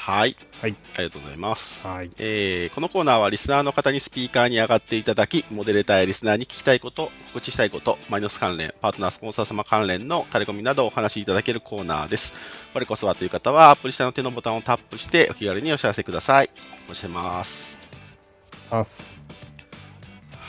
[0.00, 0.34] はい。
[0.62, 0.76] はい。
[0.94, 1.86] ありがとうございます。
[1.86, 12.32] はい、えーこのコーナーはリスナーの方にスピーカーに上がっていただき、モデレーターやリスナーに聞きたいこと、告知したいこと、マイナス関連、パートナー、スポンサー様関連のタレコミなどをお話しいただけるコーナーです。
[12.72, 16.50] これこそはという方は、アプリ下の手のボタンをタップして、お気軽にお知らせください。
[16.90, 17.78] おしてます。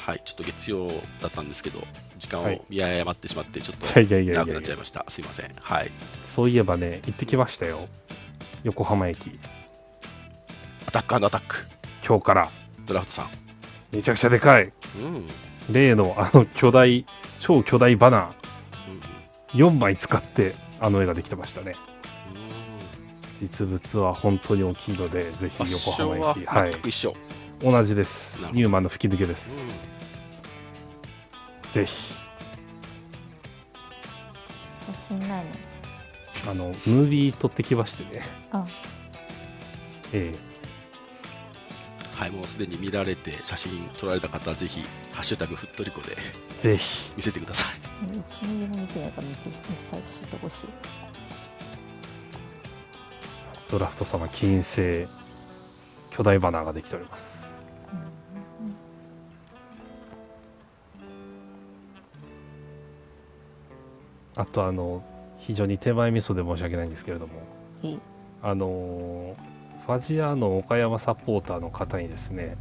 [0.06, 0.88] はい、ちょっと月曜
[1.22, 1.86] だったんですけど、
[2.18, 5.06] 時間はいを見誤ってしまって、ちょっと長くなっちゃいました。
[5.10, 5.52] すいません。
[5.60, 5.92] はい。
[6.26, 7.88] そういえばね、行ってきましたよ。
[8.64, 9.40] 横浜駅。
[10.88, 11.68] アタックアタック、
[12.06, 12.50] 今日から。
[12.86, 13.28] ドラフトさん。
[13.92, 14.72] めちゃくちゃでかい。
[14.98, 15.16] うん。
[15.16, 15.28] うん
[15.70, 17.06] 例のあの巨大、
[17.40, 21.76] 超巨大バナー4枚使ってあの絵ができてましたね。
[22.34, 26.46] うん実物は本当に大きいので、ぜ場ひ横浜駅。
[26.46, 26.82] はい全。
[26.82, 27.16] く一緒。
[27.62, 29.56] 同じですニューマンの吹き抜けです。
[31.72, 32.14] ぜひ。
[34.86, 35.71] 写真ないの
[36.50, 38.24] あの、ムービー撮ってきましてね。
[38.52, 38.66] あ
[40.14, 40.34] え
[42.16, 44.82] はい、もうすでに見られて写真撮られた方はぜひ、
[45.12, 47.12] ハッシュタグふっとりこでえぜひ。
[47.16, 47.66] 見せてくださ
[48.04, 48.08] い。
[48.12, 50.68] 1ミリも見てないから見て見せたいしてほしい
[53.70, 55.08] ドラフト様金星
[56.12, 57.50] 巨大バナーができております。
[64.36, 65.04] あとあの
[65.42, 67.34] 非常に手前味噌で申し訳ないんですけれども
[68.44, 69.36] あの
[69.86, 72.56] ファジアーノ岡山サポーターの方にですね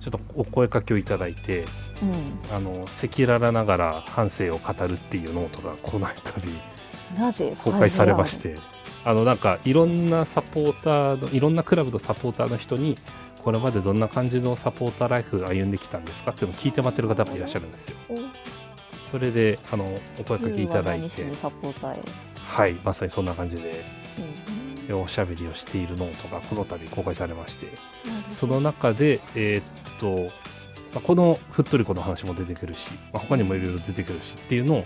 [0.00, 1.64] ちょっとお声かけをいただいて
[2.02, 2.54] うん。
[2.54, 6.50] あの赤裸々ながら半生を語るっていうノートがこの度
[7.18, 8.56] なぜ公開されまして
[9.04, 12.96] あのなんかいろんなサポーターのいろんなクラブのサポーターの人に
[13.42, 17.96] これまでどんな感じのサポーターライフ歩んできたんですかっていうのを聞いてもらってる方もいらっしゃるんですよ。
[18.08, 18.14] お
[19.14, 19.84] それであの
[20.18, 22.02] お声かけいただいてサポーターへ、
[22.36, 23.84] はいまさにそんな感じで
[24.18, 27.68] うんでおしゃべりをしているノートがこの度公開されまして
[28.28, 30.32] その中でえーっと
[30.92, 34.84] まあこのフットリコの話も出てくるし、まあ、他にもいろいろ出てくるしっていうのを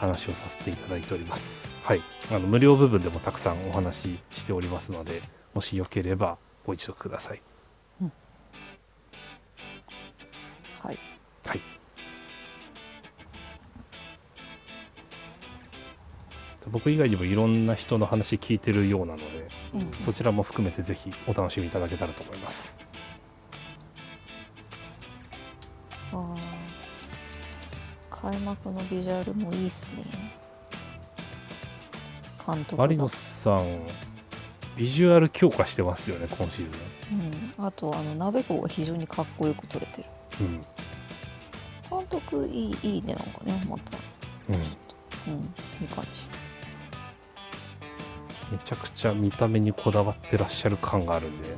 [0.00, 1.68] 話をさせていただいております。
[1.84, 2.02] はい。
[2.32, 5.22] あの無料部分でもたくさんお話ししておりますので、
[5.54, 7.42] もしよければご一読ください。
[10.82, 10.98] はい
[11.44, 11.79] はい。
[16.70, 19.90] 僕以外にもいろんな人の話聞いてるようなので、うん。
[20.04, 22.78] そちらも含めてぜひお楽しみいただけたらと思います。
[28.22, 30.04] 開幕のビジュアルもいいっすね。
[32.46, 32.84] 監督が。
[32.84, 33.86] マリノスさん、
[34.76, 36.78] ビジュアル強化してますよね、今シーズ
[37.58, 40.08] うん、あとあの鍋子が非常にかっこよく撮れてる。
[40.44, 40.44] ン。
[40.44, 40.60] うん。
[41.98, 43.96] 監督いいいいねなんかねまた。
[44.50, 44.54] うん。
[44.56, 44.58] う
[45.38, 45.40] ん。
[45.40, 45.44] い
[45.84, 46.49] い感じ
[48.50, 51.48] めちゃくちゃ見た目にこだわってらっしゃる感があるんで、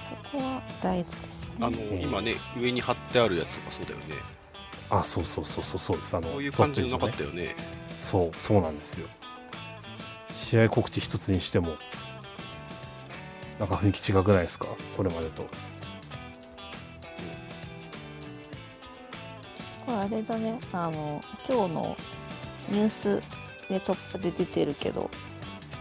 [0.00, 4.04] そこは大事ですねあの今ね、上に貼ってあるやつとかそうだよね。
[4.90, 6.16] あ、そうそうそうそうそうです。
[6.16, 7.42] あの、こういう感じじゃなかったよね。
[7.42, 7.56] ね
[7.98, 9.06] そう、そうなんですよ。
[10.34, 11.76] 試合告知一つにしても、
[13.60, 14.66] なんか雰囲気違くないですか？
[14.96, 15.42] これまでと。
[19.86, 21.96] これあれだねあの今日の
[22.68, 23.22] ニュース
[23.68, 25.10] でトップで出てるけど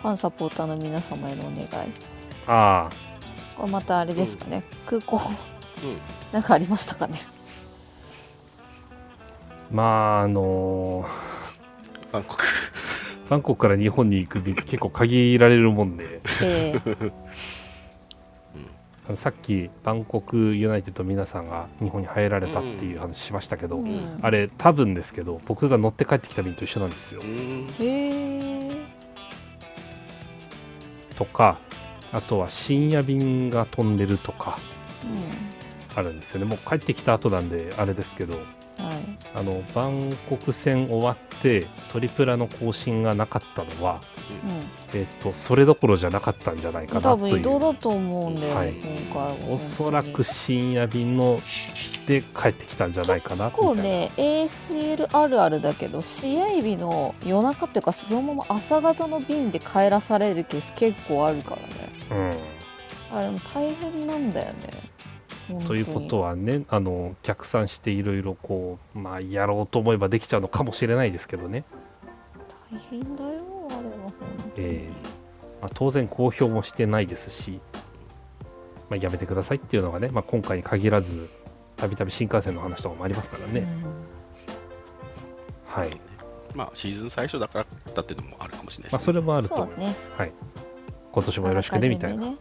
[0.01, 1.67] ファンサポーターの皆様へのお願い。
[2.47, 2.89] ああ、
[3.57, 5.17] これまたあれですかね、空港。
[5.17, 5.97] うん。
[6.31, 7.19] なんかありましたかね。
[9.71, 9.83] ま
[10.19, 12.11] あ、あのー。
[12.11, 12.37] 韓国。
[13.29, 17.11] 韓国から日本に行く便って結構限られるもんで、えー
[19.07, 24.19] あのさっきバンコクユナイテッド皆さんが日本に入られたっていう話しましたけど、うん。
[24.21, 27.21] あれ多分ですけど僕が乗って帰ってきた便と一緒なんですよ。
[27.23, 27.25] う。
[27.25, 27.67] ん。
[27.79, 28.48] へえ
[31.19, 31.59] とか
[32.13, 34.57] あとは深夜便が飛んでるとか
[35.95, 36.45] あるんですよね。
[36.45, 38.39] もう帰ってきた後なんであれですけど
[39.35, 43.99] あのバンコク戦終わってトリプラの更新がなかったのは、
[44.93, 48.73] えっとそれどころじゃなかったんじゃないかうん、な多分移動だと思うんだよね、はい。
[48.73, 49.53] 今回は。
[49.53, 51.39] おそらく深夜便の
[52.07, 62.33] で帰ってきたんじゃないかな結構ね ACL あるあるだけど試合日の夜中っていうかそのまま朝方の便で帰らされるケース結構あるからね。
[62.33, 62.59] うん。
[63.11, 64.88] あれも大変なんだよね
[65.65, 71.63] ということはねあの逆算していろいろこうまあやろうと思えばできちゃうのかもしれないですけどね、
[72.71, 73.41] 大変だよあれは
[73.71, 74.13] 本
[74.55, 74.89] 当に、え
[75.61, 77.59] まあ、当然公表もしてないですし、
[78.89, 81.29] まあ、やめてくださいっていうのがね、まあ、今回に限らず
[81.77, 83.65] たびたび新幹線の話とかもありますからね、
[85.67, 85.89] はい、
[86.55, 89.25] まあ、シーズン最初だからだっていうのもあるかもしれないまあ、ですそれね。
[89.25, 90.33] もあると思います、はい、
[91.11, 92.33] 今年もよろしくねみたいな、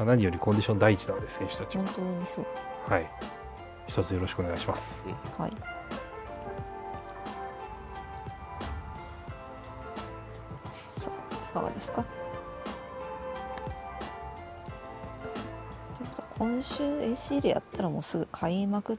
[0.00, 2.46] まあ、何よりコンディション第一なので選手たちは、本当にそう。
[2.88, 3.10] はい、
[3.86, 5.04] 一つよろしくお願いします。
[5.36, 5.52] はい。
[10.88, 12.02] さあいかがですか？
[15.98, 18.98] ということは今週 AC でやったらもうすぐ開幕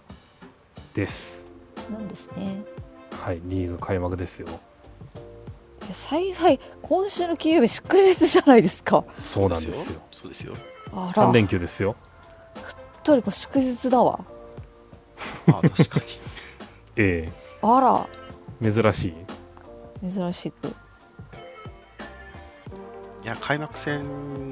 [0.93, 1.51] です。
[1.91, 2.61] なんですね。
[3.23, 4.47] はいリーグ開幕ですよ。
[4.49, 4.51] い
[5.87, 9.03] や幸い今週の金曜日祝日じゃないですか。
[9.23, 9.99] そうなんですよ。
[10.11, 10.53] そうですよ。
[10.91, 11.29] あら。
[11.29, 11.95] 3連休ですよ。
[13.03, 14.19] トリコ祝日だわ。
[15.47, 16.05] ああ、確かに。
[16.97, 17.31] え
[17.61, 18.07] あら。
[18.61, 19.15] え珍し
[20.03, 20.11] い。
[20.11, 20.67] 珍しく。
[20.67, 20.71] い
[23.25, 24.03] や、開幕戦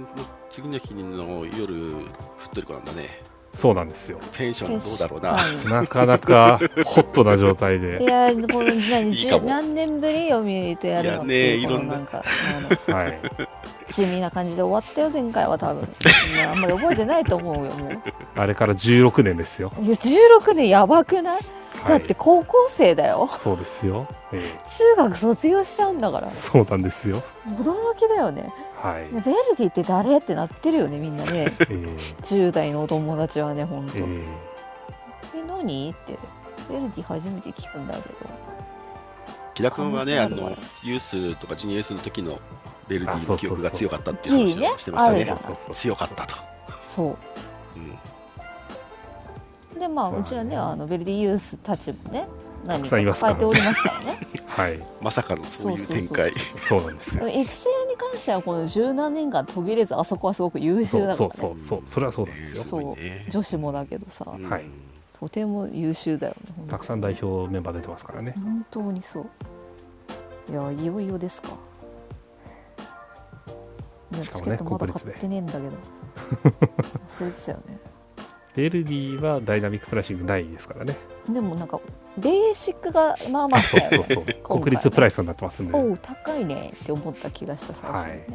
[0.01, 0.07] の
[0.49, 1.91] 次の日の夜、
[2.37, 3.21] ふっとりこなんだね。
[3.53, 4.19] そうなんですよ。
[4.33, 5.21] テンションどうだろう
[5.69, 5.81] な。
[5.81, 11.97] なかなかホットな状態いで、やーこの何いい何年ぶり読売とやるのっていういやねいろんな。
[11.97, 12.23] んか
[12.87, 13.19] はい、
[13.89, 15.87] 地味な感じで終わったよ前回は多分。
[16.49, 18.01] あんまり覚えてないと思うよもう。
[18.35, 19.71] あれから16年ですよ。
[19.79, 21.43] いや16年やばくない、はい。
[21.89, 23.29] だって、高校生だよ。
[23.39, 26.27] そうですよ、え中学卒業しちゃうんだから。
[26.27, 27.21] えそうなんですよ。
[27.47, 29.11] 驚きだよねはい。
[29.11, 30.17] いや、ベルディって誰？
[30.17, 31.32] ってなってるよねみんなね。
[31.32, 31.73] ええ。
[32.21, 34.03] 10代のお友達はねほんと、ええ。
[35.36, 35.91] え何？
[35.91, 36.17] って。
[36.69, 38.15] ベルディ初めて聞くんだけど。
[39.55, 42.39] 木田君はね、あのユースとかジュニアユースの時の
[42.88, 45.17] ベルディの記憶が強かったっていう話をしてましたね。
[45.17, 45.34] ねあるじゃ。
[45.34, 45.38] ん。
[45.38, 46.36] そうそうそう強かったと。
[46.80, 47.17] そう。
[49.73, 52.30] うん、でまあうちはねあのベルディユースたちもね何
[52.68, 54.20] たくさんいますから抱えておりますからね。
[54.47, 54.80] はい。
[55.01, 56.34] まさかのそういう展開。
[56.57, 57.28] そうなんですよ。
[57.28, 61.36] 育成に関してはこの十何年間途切れずあそこはすごく優秀だからね。
[61.36, 62.64] そうそうそうそれはそうなんですよ。
[62.64, 62.82] そう。
[62.82, 63.26] すごいね。
[63.30, 64.49] 女子もだけどさ、うん。
[64.49, 64.64] はい。
[65.14, 68.34] とても優秀だよねたくさん代表メンバー出てますからね。
[68.38, 69.26] 本当にそう。
[70.49, 71.49] いやいよいよですか。
[74.12, 75.72] ねチケットまだ買ってねえんだけど。
[77.07, 77.80] 忘れてたよね。
[78.55, 80.95] デルディはダイナミックプライシングないですからね。
[81.30, 81.80] でもなんか
[82.20, 84.26] ベーシックがまあまあそうそうそう。
[84.61, 85.78] 国立プライスになってますんで。
[85.78, 88.28] おう高いねって思った気がした最初にね、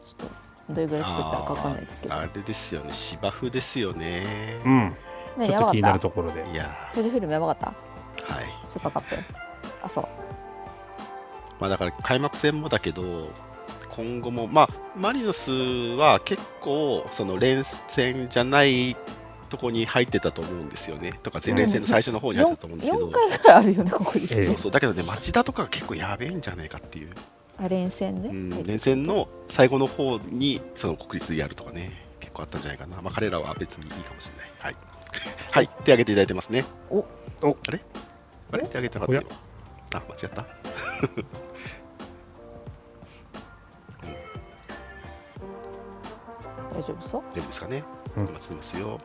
[0.00, 0.28] ちょっ
[0.68, 2.14] とどれぐらいチケットあるかわかんないですけど。
[2.14, 2.92] あれですよね。
[2.92, 4.24] 芝生ですよね。
[4.64, 4.96] うん。
[5.38, 6.50] ねやばかっちょっと気になるたところで。
[6.52, 7.74] いや富士フィルムやばかっ
[8.18, 8.26] た。
[8.26, 8.44] ーはい。
[8.66, 9.16] スーパーカップ。
[9.82, 10.08] あそう。
[11.60, 13.28] まあだから開幕戦もだけど
[13.90, 18.96] 今後もまあマリノスは結構その連戦じゃない
[19.52, 21.12] とこに入ってたと思うんですよね。
[21.22, 24.72] とか前連戦の最初の方に入ってたと思うんですけど、4回ぐらいあるよね国立、ええそうそう。
[24.72, 27.10] だけどね町田とかが結構やべえんじゃないかっていう、
[27.58, 33.00] あ連戦ね、うん、連戦の最後の方にその国立でやるとかね結構あったんじゃないかな。
[33.02, 34.50] まあ彼らは別にいいかもしれない。
[34.58, 34.76] はい、
[35.50, 36.64] はい、手挙げていただいてますね。
[36.90, 37.04] お。
[37.42, 37.56] お。
[37.68, 37.80] あれ？
[38.52, 38.62] あれ？
[38.62, 39.28] 手挙げてなかったよ。
[39.94, 40.46] あ間違った。
[46.72, 47.22] 大丈夫そう？
[47.32, 47.84] 大丈夫ですかね、
[48.16, 48.26] うん。
[48.28, 49.00] 今来てますよ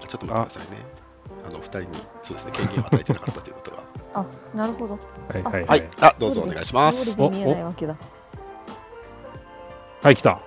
[0.00, 0.86] ちょっと待ってくださいね。
[1.48, 1.52] あ。
[1.52, 1.86] のお二人に
[2.22, 3.82] そうですね権限を与えてなかったということが
[4.14, 4.94] あなるほど。
[4.94, 5.00] は
[5.38, 5.78] いはいははい。
[5.80, 7.12] いあどうぞお願いします。
[7.16, 7.96] 通りで見えないわけだ。
[10.02, 10.38] はい来た。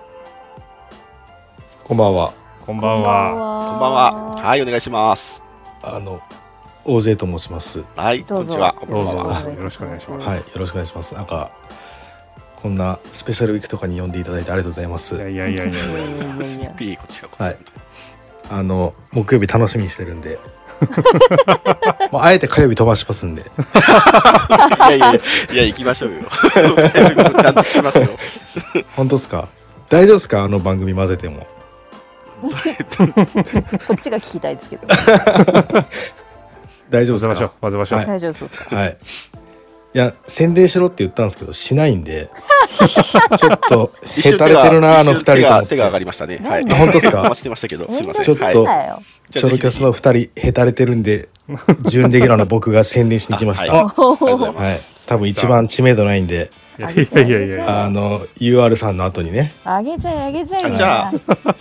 [1.84, 2.32] こんばんは。
[2.64, 3.30] こんばんは。
[3.70, 4.32] こんばんは。
[4.42, 5.42] はいお願いします。
[5.82, 6.20] あの、
[6.84, 7.84] OJ と申します。
[7.96, 8.54] はいどうんぞ。
[8.54, 8.74] こにちは。
[8.88, 9.50] どうぞこんばんは。
[9.52, 10.28] よろしくお願いします。
[10.28, 11.14] はい、よろしくお願いします。
[11.14, 11.50] なんか、
[12.66, 15.14] こんなスペシャルウィークとかに呼んでいただいてありがとうございます。
[15.14, 15.76] いやいやいやいやい
[16.62, 16.92] やい。
[16.94, 17.44] いこちらこそ。
[17.44, 17.58] はい。
[18.50, 20.40] あの木曜日楽しみにしてるんで。
[22.10, 23.42] もうあえて火曜日飛ばしますんで。
[23.42, 23.44] い
[24.80, 25.20] やいやい
[25.58, 26.16] や行きましょうよ。
[26.16, 26.22] よ。
[28.96, 29.46] 本当ですか？
[29.88, 30.42] 大丈夫ですか？
[30.42, 31.46] あの番組混ぜても。
[32.42, 32.48] こ
[33.94, 34.88] っちが聞きたいですけど。
[36.90, 37.30] 大丈夫ですか？
[37.30, 37.50] 混ぜましょう。
[37.60, 37.98] 混ぜましょう。
[38.00, 38.74] はい、大丈夫そうですか？
[38.74, 38.98] はい。
[39.96, 42.28] いや、宣伝しろって言ったんですけど、しないんで、
[43.38, 45.36] ちょっと、へたれてるな、あの二人と。
[45.36, 45.62] 手思って。
[45.62, 46.38] が手が上がりましたね。
[46.44, 46.64] はい。
[46.68, 47.34] 本当ですか？
[47.34, 48.24] してましたけどすいません。
[48.26, 49.40] ちょっとるなよじゃあぜひ。
[49.40, 51.30] ぜひチョロキャスの二人、へたれてるんで、
[51.86, 53.72] 準レギュラーの僕が宣伝しに来ました。
[53.74, 54.76] あはいまい。
[54.76, 54.92] す。
[55.06, 57.84] 多分一番知名度ないんで、いやいやいやいや。
[57.86, 60.64] あの、UR さんの後にね、あげちゃえあげちゃえ。
[60.64, 60.86] みんあじゃ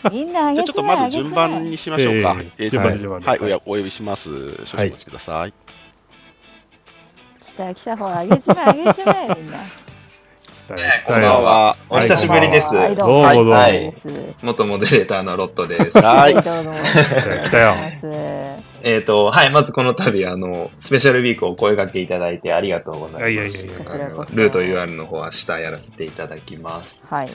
[0.04, 2.36] なみんなあげちゃえじゃあちょっとまず順番にしましょうか。
[2.38, 4.30] えええーはい、おやお呼びします。
[4.66, 5.54] 少々お待ちください。
[7.56, 7.74] 来た。
[7.74, 9.60] 来たほらあげちまえあげちまえみんな。
[11.06, 11.78] こんばんは。
[11.89, 12.76] お久しぶりです。
[12.76, 13.22] はいどうも
[14.41, 15.99] 元モデレーターのロットです。
[15.99, 16.34] はい。
[16.34, 17.76] どうも来たよ。
[17.76, 18.08] ます
[18.84, 23.68] えっと、はい、まずこの度、あの、スペシャルウィークをお声掛けいただいてありがとうございます。
[24.36, 27.08] ルート UR の方は明日やらせていただきます。
[27.08, 27.30] はい。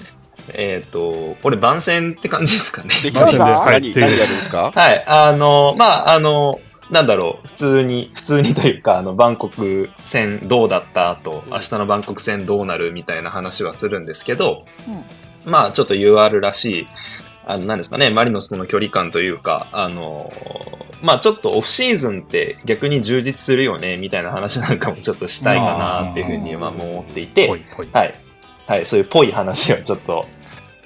[0.52, 2.90] えっ、と、これ番宣って感じですかね。
[2.90, 3.38] ぜひどうぞ。
[3.38, 4.70] 何はい何やるんですか？
[4.74, 6.60] はい、あの、まあ、あの、
[6.90, 11.52] なんだろう、普通に、普通にというか、あの、バンコク戦どうだったと、うん。
[11.52, 15.52] 明日のバンコク戦どうなるみたいな話はするんですけど、うん。
[15.52, 16.86] まあ、ちょっと UR らしい、
[17.46, 20.32] あの、なんですかね、マリノスとの距離感というか、あの、
[21.02, 27.48] まあ、ちょっとオフシーズンって逆に充実するよね、みたいな話なんかもちょっとしたいかなっていうふうにまあ思っていて、
[27.92, 28.14] はい。
[28.66, 30.26] はい、そういうぽい話をちょっと、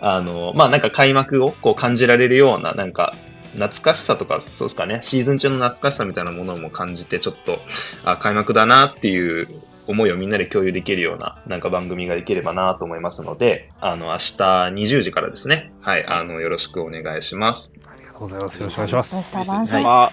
[0.00, 3.14] あの、まあなんか開幕をこう感じられるような、なんか、
[3.54, 7.58] 懐かしさとか、そうですかね、シーズン中の懐かしさみたいなものも感じて、ちょっと、
[8.04, 9.48] あ、開幕だなっていう
[9.86, 17.78] 思いをみんなで共有できるような、なんか番組ができればなと思いますので、あの、明日20時からですね、はい、あの、よろしくお願いします。
[17.86, 19.36] ありがとうございますよろしくお願いします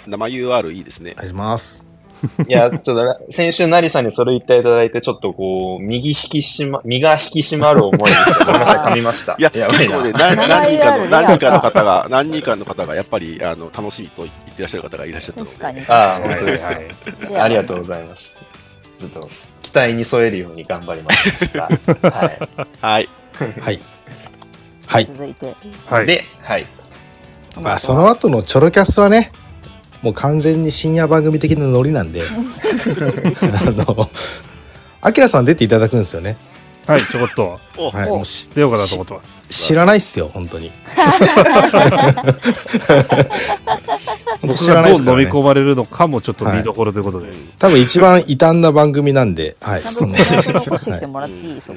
[0.08, 1.16] 生 UR いいですねお。
[1.16, 1.91] 願いします。
[2.47, 8.39] いや、ちょっと、先週、なりさんにそれ言っていただいて、ちょっとこう、右引き締ま、身が引き締まる思いです。
[8.45, 9.36] ごめんなさい、噛みました。
[9.38, 16.69] いや、やばいな結構ね、何人かの何人かの方が、何人かの方がやっぱりあの楽しみと言ってらっしゃる方がいらっしゃったので、確かにああ、はい本当ですか。
[16.69, 16.86] はい
[17.30, 18.39] ではありがとうございます。
[18.99, 19.28] ちょっと、
[19.61, 21.63] 期待に添えるように頑張りました。
[21.63, 21.69] は
[22.82, 23.09] はい、
[23.59, 23.82] はい。
[24.86, 25.05] はい。
[25.05, 25.55] 続いて
[25.88, 26.07] はいい。
[26.07, 26.67] で、はい。
[27.61, 29.32] まあ、その後のチョロキャスはね、
[30.02, 34.10] もう完全に深夜番組的なノリなんで、 あの、
[35.02, 36.38] アキラさん出ていただくんですよね。
[36.92, 37.60] はい、ちょこっと。
[37.78, 38.18] お、はい、お。
[38.18, 39.48] もうし出ようかなと思ってます。
[39.48, 40.72] 知らないっすよ本当に。
[44.42, 45.26] 僕知らがどう飲ないっすからね。
[45.26, 47.30] み込まれるのかもちょっと見どころということで。
[47.60, 50.42] 多分一番異端な番組なんで、はい、そうですね。
[50.42, 51.74] ちょっ頑張ります。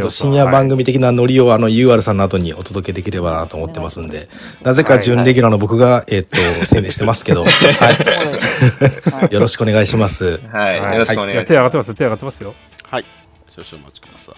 [0.00, 4.28] と深夜番組的なノリをあの UR さんの後にお届けできればなと思ってますんで、
[4.62, 7.48] なぜか準レギュラーの僕が、えっと、宣伝してますけど、は
[9.16, 10.40] はい い、よろしくお願いします。
[10.52, 11.48] はい、はいよろしくお願いします。
[11.48, 12.54] 手上がってます、手上がってますよ。
[12.90, 13.17] はい。
[13.62, 14.34] 少々お待ちください。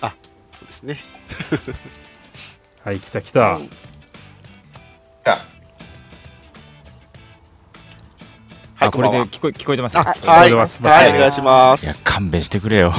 [0.00, 0.14] あ、
[0.58, 0.98] そうですね。
[2.84, 3.54] はい、来た来た。
[3.54, 3.58] あ
[8.74, 9.96] はい、あ、これで聞こえ聞こえてます？
[9.96, 10.02] は
[10.46, 10.82] い、お願いし
[11.40, 12.02] まいやす。
[12.02, 12.92] 勘弁してくれよ。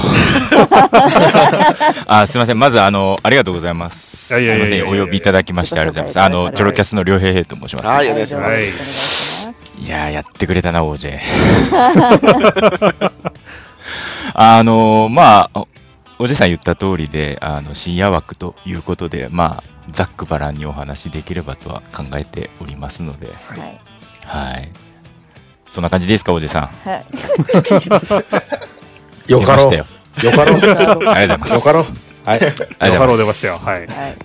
[2.06, 2.58] あ、すみません。
[2.58, 4.16] まずあのありがとうございます。
[4.28, 4.88] すみません。
[4.88, 6.34] お呼びいただきましてありがとうございます。
[6.34, 7.86] あのチョロキャスの両平平と申します。
[7.88, 8.48] はいい、お願いしま
[8.92, 11.20] すいやーやってくれたな OJ。
[14.34, 15.64] あのまあ
[16.18, 23.80] おじさん言った通りであの深夜枠ということでまあざっくばらんにお話しできればとは考えておりますので、はい
[24.24, 24.72] はい。
[25.70, 26.62] そんな感じですかおじさん。
[26.66, 27.04] はい
[29.30, 29.74] よかろう。
[29.74, 29.86] よ。
[30.22, 30.58] よかろう。
[30.58, 31.54] ありがとうございます。
[31.54, 31.84] よかろう。
[32.24, 32.40] はい。
[32.42, 32.50] よ
[32.98, 33.58] かろう出ましたよ。
[33.58, 33.86] はい。
[33.86, 34.16] はい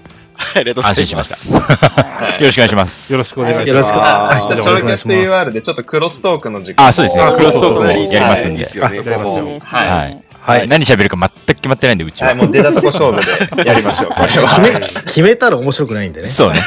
[0.55, 0.87] ありがとうございます。
[0.89, 3.13] 安心しましはいよろしくお願いします。
[3.13, 3.69] よろしくお願いします。
[3.69, 7.23] よろしくああ明日チョロキャス UR でちょっとクロストークの時間あ、そうですね。
[7.35, 10.67] クロストークもいいやりますんではいはいはい。
[10.67, 12.29] 何喋るか全く決まってないんで、うちは。
[12.29, 14.11] はい、もう出たとこ勝負で やりましょう。
[14.11, 14.59] これ決は。
[14.59, 16.27] め、決めたら面白くないんでね。
[16.27, 16.59] そうね。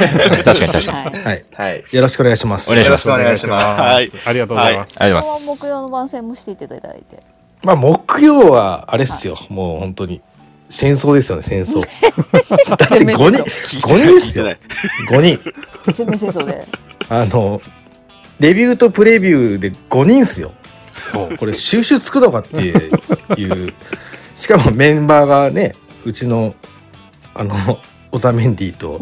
[0.45, 1.17] 確かに確かに。
[1.17, 1.45] はいはい。
[1.55, 1.85] はい。
[1.91, 2.71] よろしくお願いします。
[2.71, 4.97] お願いしますよろしくお願いしますはいありがとうございます。
[5.01, 5.65] ありがとうございます。
[5.65, 7.23] 木曜の番宣もしていただいて
[7.65, 9.39] まあ、木曜は、あれっすよ。
[9.49, 10.21] もう本当に。
[10.73, 11.81] 戦争ですよね、戦争。
[12.67, 13.43] だって5人、
[13.87, 14.47] 5人っすよ。
[15.11, 15.39] 5人。
[15.93, 16.67] 全面戦争で
[17.11, 17.61] あの、
[18.41, 20.53] レビューとプレビューで5人っすよ。
[21.13, 21.37] そう。
[21.37, 23.75] これ収集つくのかっていう。
[24.35, 25.75] しかもメンバーがね、
[26.07, 26.55] うちの、
[27.35, 27.79] あの、
[28.11, 28.99] オザメンディと、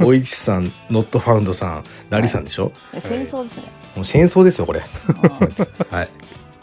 [0.00, 2.72] おいちさん、ノットファウンドさん、ラリさんでしょ？
[2.92, 3.62] え戦争ですね
[3.94, 4.82] もう戦争ですよ、これ。
[5.08, 6.08] うんはい。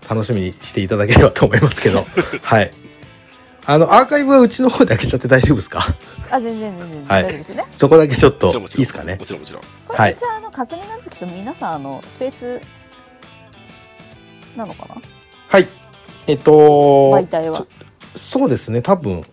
[0.09, 2.05] 楽しみにしていただければと思いますけど。
[2.43, 2.71] はい。
[3.65, 5.79] あの、アーカイブはうちの方で開けちゃって大丈夫ですか？
[6.31, 7.05] あ全然全然。
[7.05, 7.23] はい。
[7.23, 7.65] 大丈夫ですよね。
[7.71, 9.17] そこだけちょっといいですかね？
[9.17, 9.25] も。
[9.25, 9.61] ちろんもちろん。
[9.87, 10.11] こはい。
[10.11, 12.61] れじゃああの確認なんですけど皆さんあのスペース
[14.55, 14.95] なのかな？
[15.47, 15.67] はい。
[16.27, 16.51] えっと
[17.11, 17.65] 媒、体は。
[18.15, 19.23] そうですね、多分、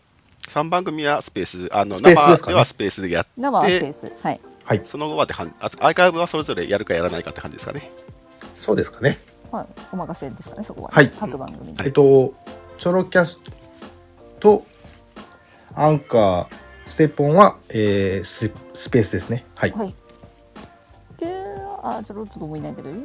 [0.48, 4.12] 3番組はスペース、あのスペースではスペースでやっ生はスペース。
[4.22, 4.40] はい。
[4.64, 4.82] はい。
[4.84, 7.90] その後はではんあアーカイブはそれぞれやるかやらないかって感じですかね？
[8.54, 9.18] そうですかね。
[9.50, 9.66] はい。
[9.92, 10.90] お任せですかねそこは。
[10.92, 11.10] はい。
[11.10, 12.34] 各番組にえっと、
[12.78, 13.40] チョロキャス
[14.38, 14.64] と
[15.74, 19.44] アンカー、ステッポンは、えーススペースですね。
[19.54, 19.72] はい。
[19.72, 19.94] はい。
[21.20, 23.04] UR あちょろっともいないけど UR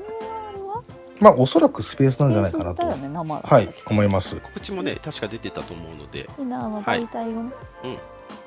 [0.66, 0.84] は？
[1.20, 2.86] まあ、おそらくスペースなんじゃないかなと。
[2.96, 4.36] ね生はい、思います。
[4.38, 7.04] 告知もね、確か出てたと思うので、みんなあのはい。
[7.04, 7.52] 媒体をね、
[7.84, 7.98] うん。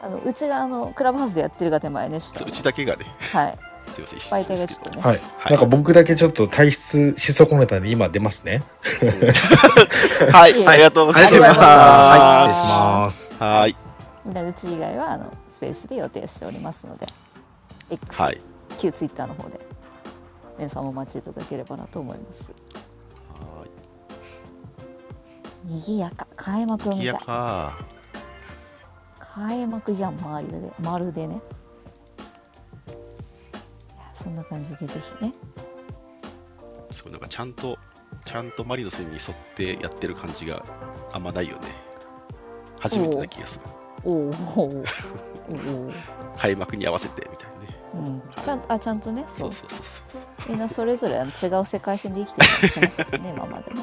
[0.02, 3.58] あのうちがあのクラブハウスでやってるが手前ねちょっとうちだけがね、はい
[4.02, 5.20] ません、媒体がちょっとね、はい。
[5.38, 5.52] はい。
[5.52, 8.62] なんか僕だけちょっと退出し損ねたんで、今出ますね。
[10.32, 10.66] はい。
[10.66, 11.86] ありがとうございありがとうございま。
[12.46, 12.54] ます。
[12.54, 13.34] すはい、失礼します。
[13.38, 13.76] はい、
[14.24, 17.06] みんなうち以外はあのスペースで予定しておりますので
[17.90, 18.40] X、はい、
[18.78, 19.60] 旧ツイッターの方で
[20.58, 22.52] 皆さんもお待ちいただければなと思います。
[25.64, 26.26] 賑やか。
[26.36, 27.04] 開幕みたい。
[27.04, 27.78] いやか。
[29.18, 30.72] 開幕じゃん周りで。
[30.78, 31.40] まるでね
[34.26, 35.32] そんな感じでぜひね
[36.90, 37.78] そうなんかちゃんと、
[38.24, 40.64] ちゃんとマリノスに沿ってやってる感じが
[41.12, 41.62] あんまないよね。
[42.80, 43.64] 初めてな気がする。
[44.04, 44.32] おお
[45.52, 45.92] お
[46.38, 47.76] 開幕に合わせてみたいなね。
[47.94, 49.80] うんちゃんあちゃんとねそそううそうそう
[50.12, 50.50] そう。
[50.50, 51.20] みんなそれぞれ違
[51.60, 53.82] う世界線で生きてるりしましたね 今までね、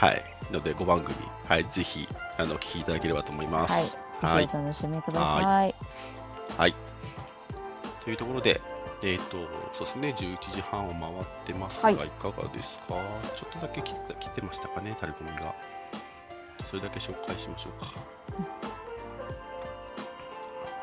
[0.00, 0.24] はいはい。
[0.50, 1.14] ので、5番組、
[1.46, 3.92] はい、ぜひ、あの、お聞きいただければと思いまはい、す。
[3.92, 5.74] ぜひお楽しみください。
[6.56, 6.74] はい。
[8.02, 8.60] というところで、
[9.02, 9.38] えっ、と、
[9.72, 12.94] そうですね、11時半を回ってますが、はいい、かがですか？
[13.36, 15.54] ちょっとだけ切った来てましたかね、タレコミが。
[16.70, 17.92] それだけ紹介しましょうか。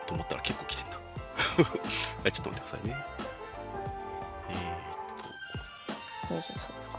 [0.07, 0.97] と思ったら結構来てんだ。
[2.23, 2.95] はい、ちょっと待ってくださいね。
[4.49, 4.53] え
[6.25, 6.97] 大丈夫そうですか？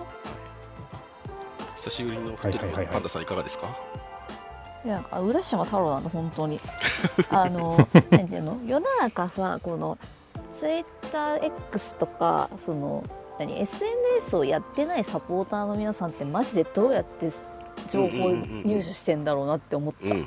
[1.60, 3.66] ー、久しぶりのフットリはいはいはいはいパンダさんいかがですか？
[4.84, 6.60] いやあ浦島太郎なんだ本当に
[7.30, 8.58] あの何ていうの？
[8.64, 9.98] 世の中さこの
[10.58, 13.04] ツイッター X とかその
[13.38, 17.30] 何 SNS をやってないサポーターの皆さんってマジでどうやって
[17.88, 20.12] 情報を入手してんだろうなって思った、うん。
[20.12, 20.26] うん。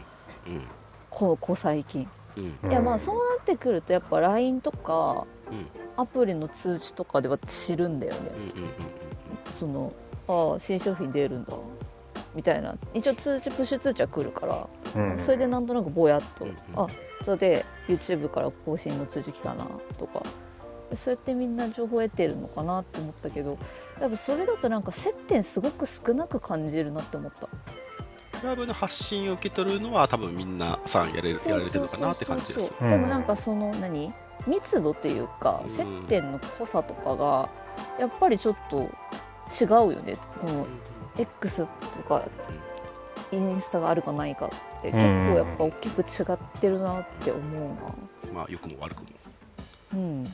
[1.10, 2.08] この子最近、
[2.38, 2.72] うん。
[2.72, 5.68] いやまあそうなってくるとやっぱ LINE とかうん。
[5.98, 8.42] アプリの通知とかでは知るんだよねうん。
[8.42, 8.48] うん。
[8.48, 8.72] うん。
[9.52, 9.92] その
[10.30, 11.58] ああ新商品出るんだ
[12.36, 12.76] みたいな。
[12.94, 15.18] 一応通知プッシュ通知は来るから、うん。
[15.18, 16.58] それでなんとなくぼやっと、うんうん。
[16.76, 16.88] あ
[17.22, 19.68] それで YouTube から更新の通知来たな
[19.98, 20.24] とか。
[20.94, 23.58] そうやってみんな情報を得てるのかなって思ったけど
[24.02, 27.48] やっぱそれだとなんか接点すごく少なく感じるなって思った。
[28.38, 32.74] クラブの発信を受け取るのは多分みんなさんやれるやられてるのかなって感じです。
[32.82, 34.14] うんでもなんかその何？
[34.48, 35.70] 密度というかうん。
[35.70, 37.50] 接点の濃さとかが
[37.98, 40.18] やっぱりちょっと違うよね。
[40.42, 40.68] この
[41.18, 42.24] X とか
[43.32, 46.04] インスタがあるかないかって結構やっぱ大きく違
[46.34, 48.34] ってるなって思うな。
[48.34, 49.10] まあ良くも悪くも。
[49.94, 50.34] うん。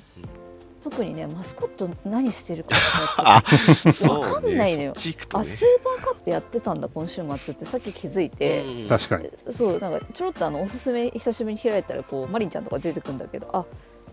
[0.84, 2.76] 特にねマスコット何してるかと
[3.18, 4.96] あかってそう わかんないのよ。
[4.96, 5.42] そっち行くとね。
[5.42, 8.88] あスーパーカップやってたんだ今週末ってさっき気づいて、うん。
[8.88, 9.30] 確かに。
[9.50, 13.66] そうなんかちょろっとあのおすすめ久しぶりに開いたらこうマリンちゃんとか出てくるんだけどあ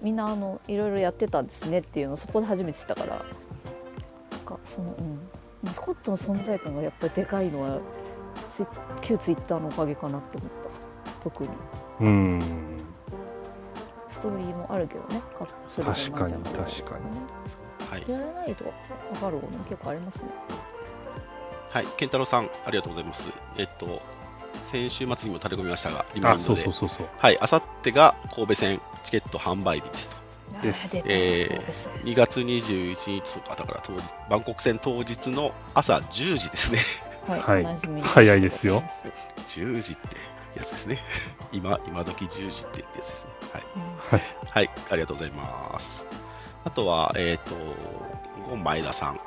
[0.03, 3.25] みんなあのいろいろやってたんですねっていうのをそこで初めて知ったから。
[4.33, 5.21] なんかその、うん、
[5.65, 7.81] マスコットの存在感がやっぱりでかいのは
[8.49, 8.67] ツイ
[9.01, 11.13] 旧ツイッターのおかげかなって思った。
[11.23, 11.51] 特に。
[12.01, 12.43] うん。
[14.09, 15.23] ストーリーもあるけどね。
[15.39, 16.99] 確かに確か
[17.91, 18.65] はい、やらないと
[19.13, 20.29] 分かることも結構ありますね。
[21.71, 23.29] はい、健太郎さん、ありがとうございます。
[23.57, 24.01] えっと、
[24.63, 27.07] 先週末にも垂れ込みましたが、リマイあそうンドで、そうそうそう。
[27.19, 30.24] はい、あさってが神戸戦チケット販売日ですと。
[30.63, 36.79] ですえーそうです2月21日とか、だから当日、バンコク戦当日の朝10時ですね。
[37.27, 37.65] はい、
[38.03, 38.83] 早いですよ
[39.49, 40.17] 10時って
[40.57, 40.99] やつですね。
[41.53, 43.31] 今、今時10時ってやつですね。
[43.53, 43.63] はい。
[43.77, 46.05] うんはいはい、ありがとうございます。
[46.65, 47.55] あとは、えっ、と、
[48.49, 49.21] ゴン前田さん。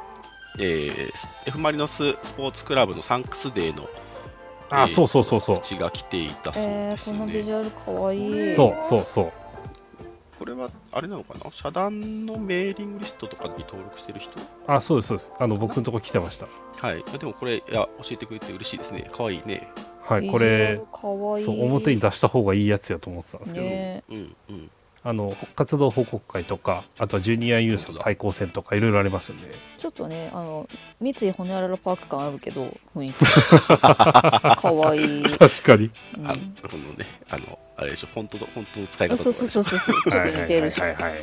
[0.60, 1.12] えー、
[1.46, 3.88] F・ マリノススポーツクラブのサンクスデーの
[4.70, 7.20] あ、えーそうそうそうそう血が来ていたそうえー、ですよね。
[7.20, 9.32] このビジュアルかわいいそうそうそう
[10.38, 11.52] これはあれなのかな？
[11.52, 14.32] 社団のメーリングリストとかに登録してる人？
[14.68, 17.04] あそうですそうですあの僕のとこ来てましたはい。
[17.18, 19.10] でもこれ、いや、教えてくれて嬉しいですね。
[19.12, 19.68] かわいいね。
[20.04, 24.72] はいこれかわいいそう表に出した方がいいやつやと思ってたんですけど、ねうんうん。
[25.08, 29.56] あの活動報告会とかあとはジュニアユースの対抗戦とかいろいろありますんで。
[29.78, 30.68] ちょっとねあの
[31.00, 33.26] 三井ホニャララパーク感あるけど雰囲気。
[34.62, 34.98] かわい。
[34.98, 35.92] い、うん、確かに。
[36.26, 36.34] あ
[36.68, 40.82] このね、あの、あれでしょ、本当の、本当の使い方そうそうそうそうそうちょっと似てるし。
[40.82, 41.22] はいはいはいはい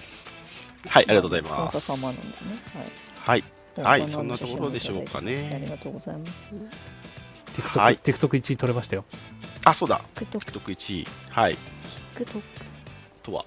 [0.87, 1.81] はい、ありがとうございスポンます。
[1.81, 2.35] サー様なんでね。
[3.25, 3.45] はい。
[3.77, 5.51] はいはいそんなところでしょうかね。
[5.53, 6.55] ありがとうございます。
[7.57, 7.97] TikTok,、はい。
[7.97, 9.05] TikTok1 位取れましたよ。
[9.65, 10.05] あ、そうだ。
[10.15, 11.07] TikTok、TikTok 1位。
[11.31, 11.59] はい。
[12.15, 12.43] TikTok、
[13.25, 13.45] とは。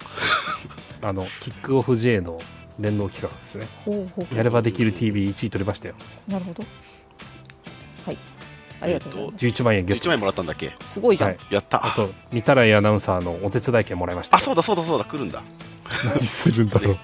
[1.00, 2.38] あのキックオフ J の
[2.80, 5.94] 連動企画ですねほうほうやればできる TV1 位取れましたよ
[6.28, 6.64] なるほど。
[8.06, 8.18] はい。
[8.80, 9.46] ありがとうございます。
[9.46, 10.72] 11万円ゲット11万円もらったんだっけ？
[10.84, 11.30] すごいじゃん。
[11.30, 11.84] はいやった。
[11.86, 15.42] あと三たらいアナウンサーのお手伝い券もらいましたあ、そうだそうだそうだ、来るんだ。
[16.04, 16.98] 何するんだろう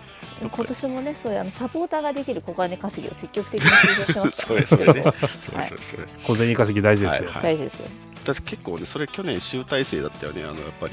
[0.53, 5.05] 今年もね、そういうあのサポーターができる小金稼ぎを積極的に推奨します それそれね。
[5.41, 6.03] それはいそれそれ。
[6.25, 7.89] 小銭稼ぎ大事ですよ、はい大事ですよ。
[8.25, 10.93] だって結構ね、それ去年集大成だったよね、あのやっぱり。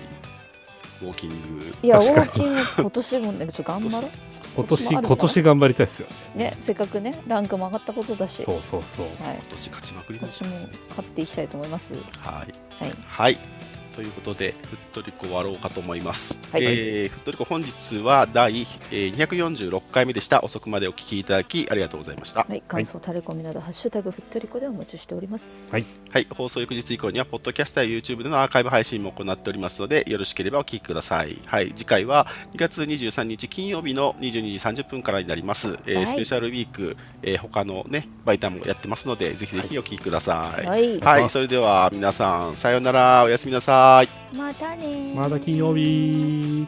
[1.01, 1.35] ウォーキング。
[1.81, 4.09] いや、ウォーキング今年もね、ちょっと頑張ろ
[4.55, 6.37] 今年今年今年頑張りたいですよう。
[6.37, 9.35] ね、せっかくね、ランクも上がったことだし、そうそうそうはい。
[9.35, 10.27] 今年勝ちまくりの。
[10.27, 11.93] 今年も勝っていきたいと思います。
[11.93, 12.03] はい。
[12.23, 12.91] はい。
[13.07, 13.37] はい。
[13.95, 16.39] ということで、ふっとりこ終わろうかと思います。
[16.51, 18.61] はいえーふっとりこ本日は第、
[18.91, 20.43] えー246回目でした。
[20.43, 22.45] 遅くまでお聞きいただきありがとうございました。
[22.47, 25.71] はい、感想、タレコミなど、ハッシュタグふっとりこでお待ちしております。
[25.71, 31.41] はいはい、放送翌日以降には、ポッドキャストや YouTube でのアーカイブ配信も行っておりますので、よろしければお聞きください。
[31.45, 35.77] はい、次回は2月23日金曜日の22時30分からになります。
[35.85, 40.65] えーはいスペシャルウィーク、えー他のね、媒体もやってますので、ぜひぜひお聞きください。
[40.65, 41.29] はい、はい。
[41.29, 43.80] それでは皆さん、さようなら、おやすみなさい。
[44.35, 45.15] またねー。
[45.15, 46.67] まだ金曜日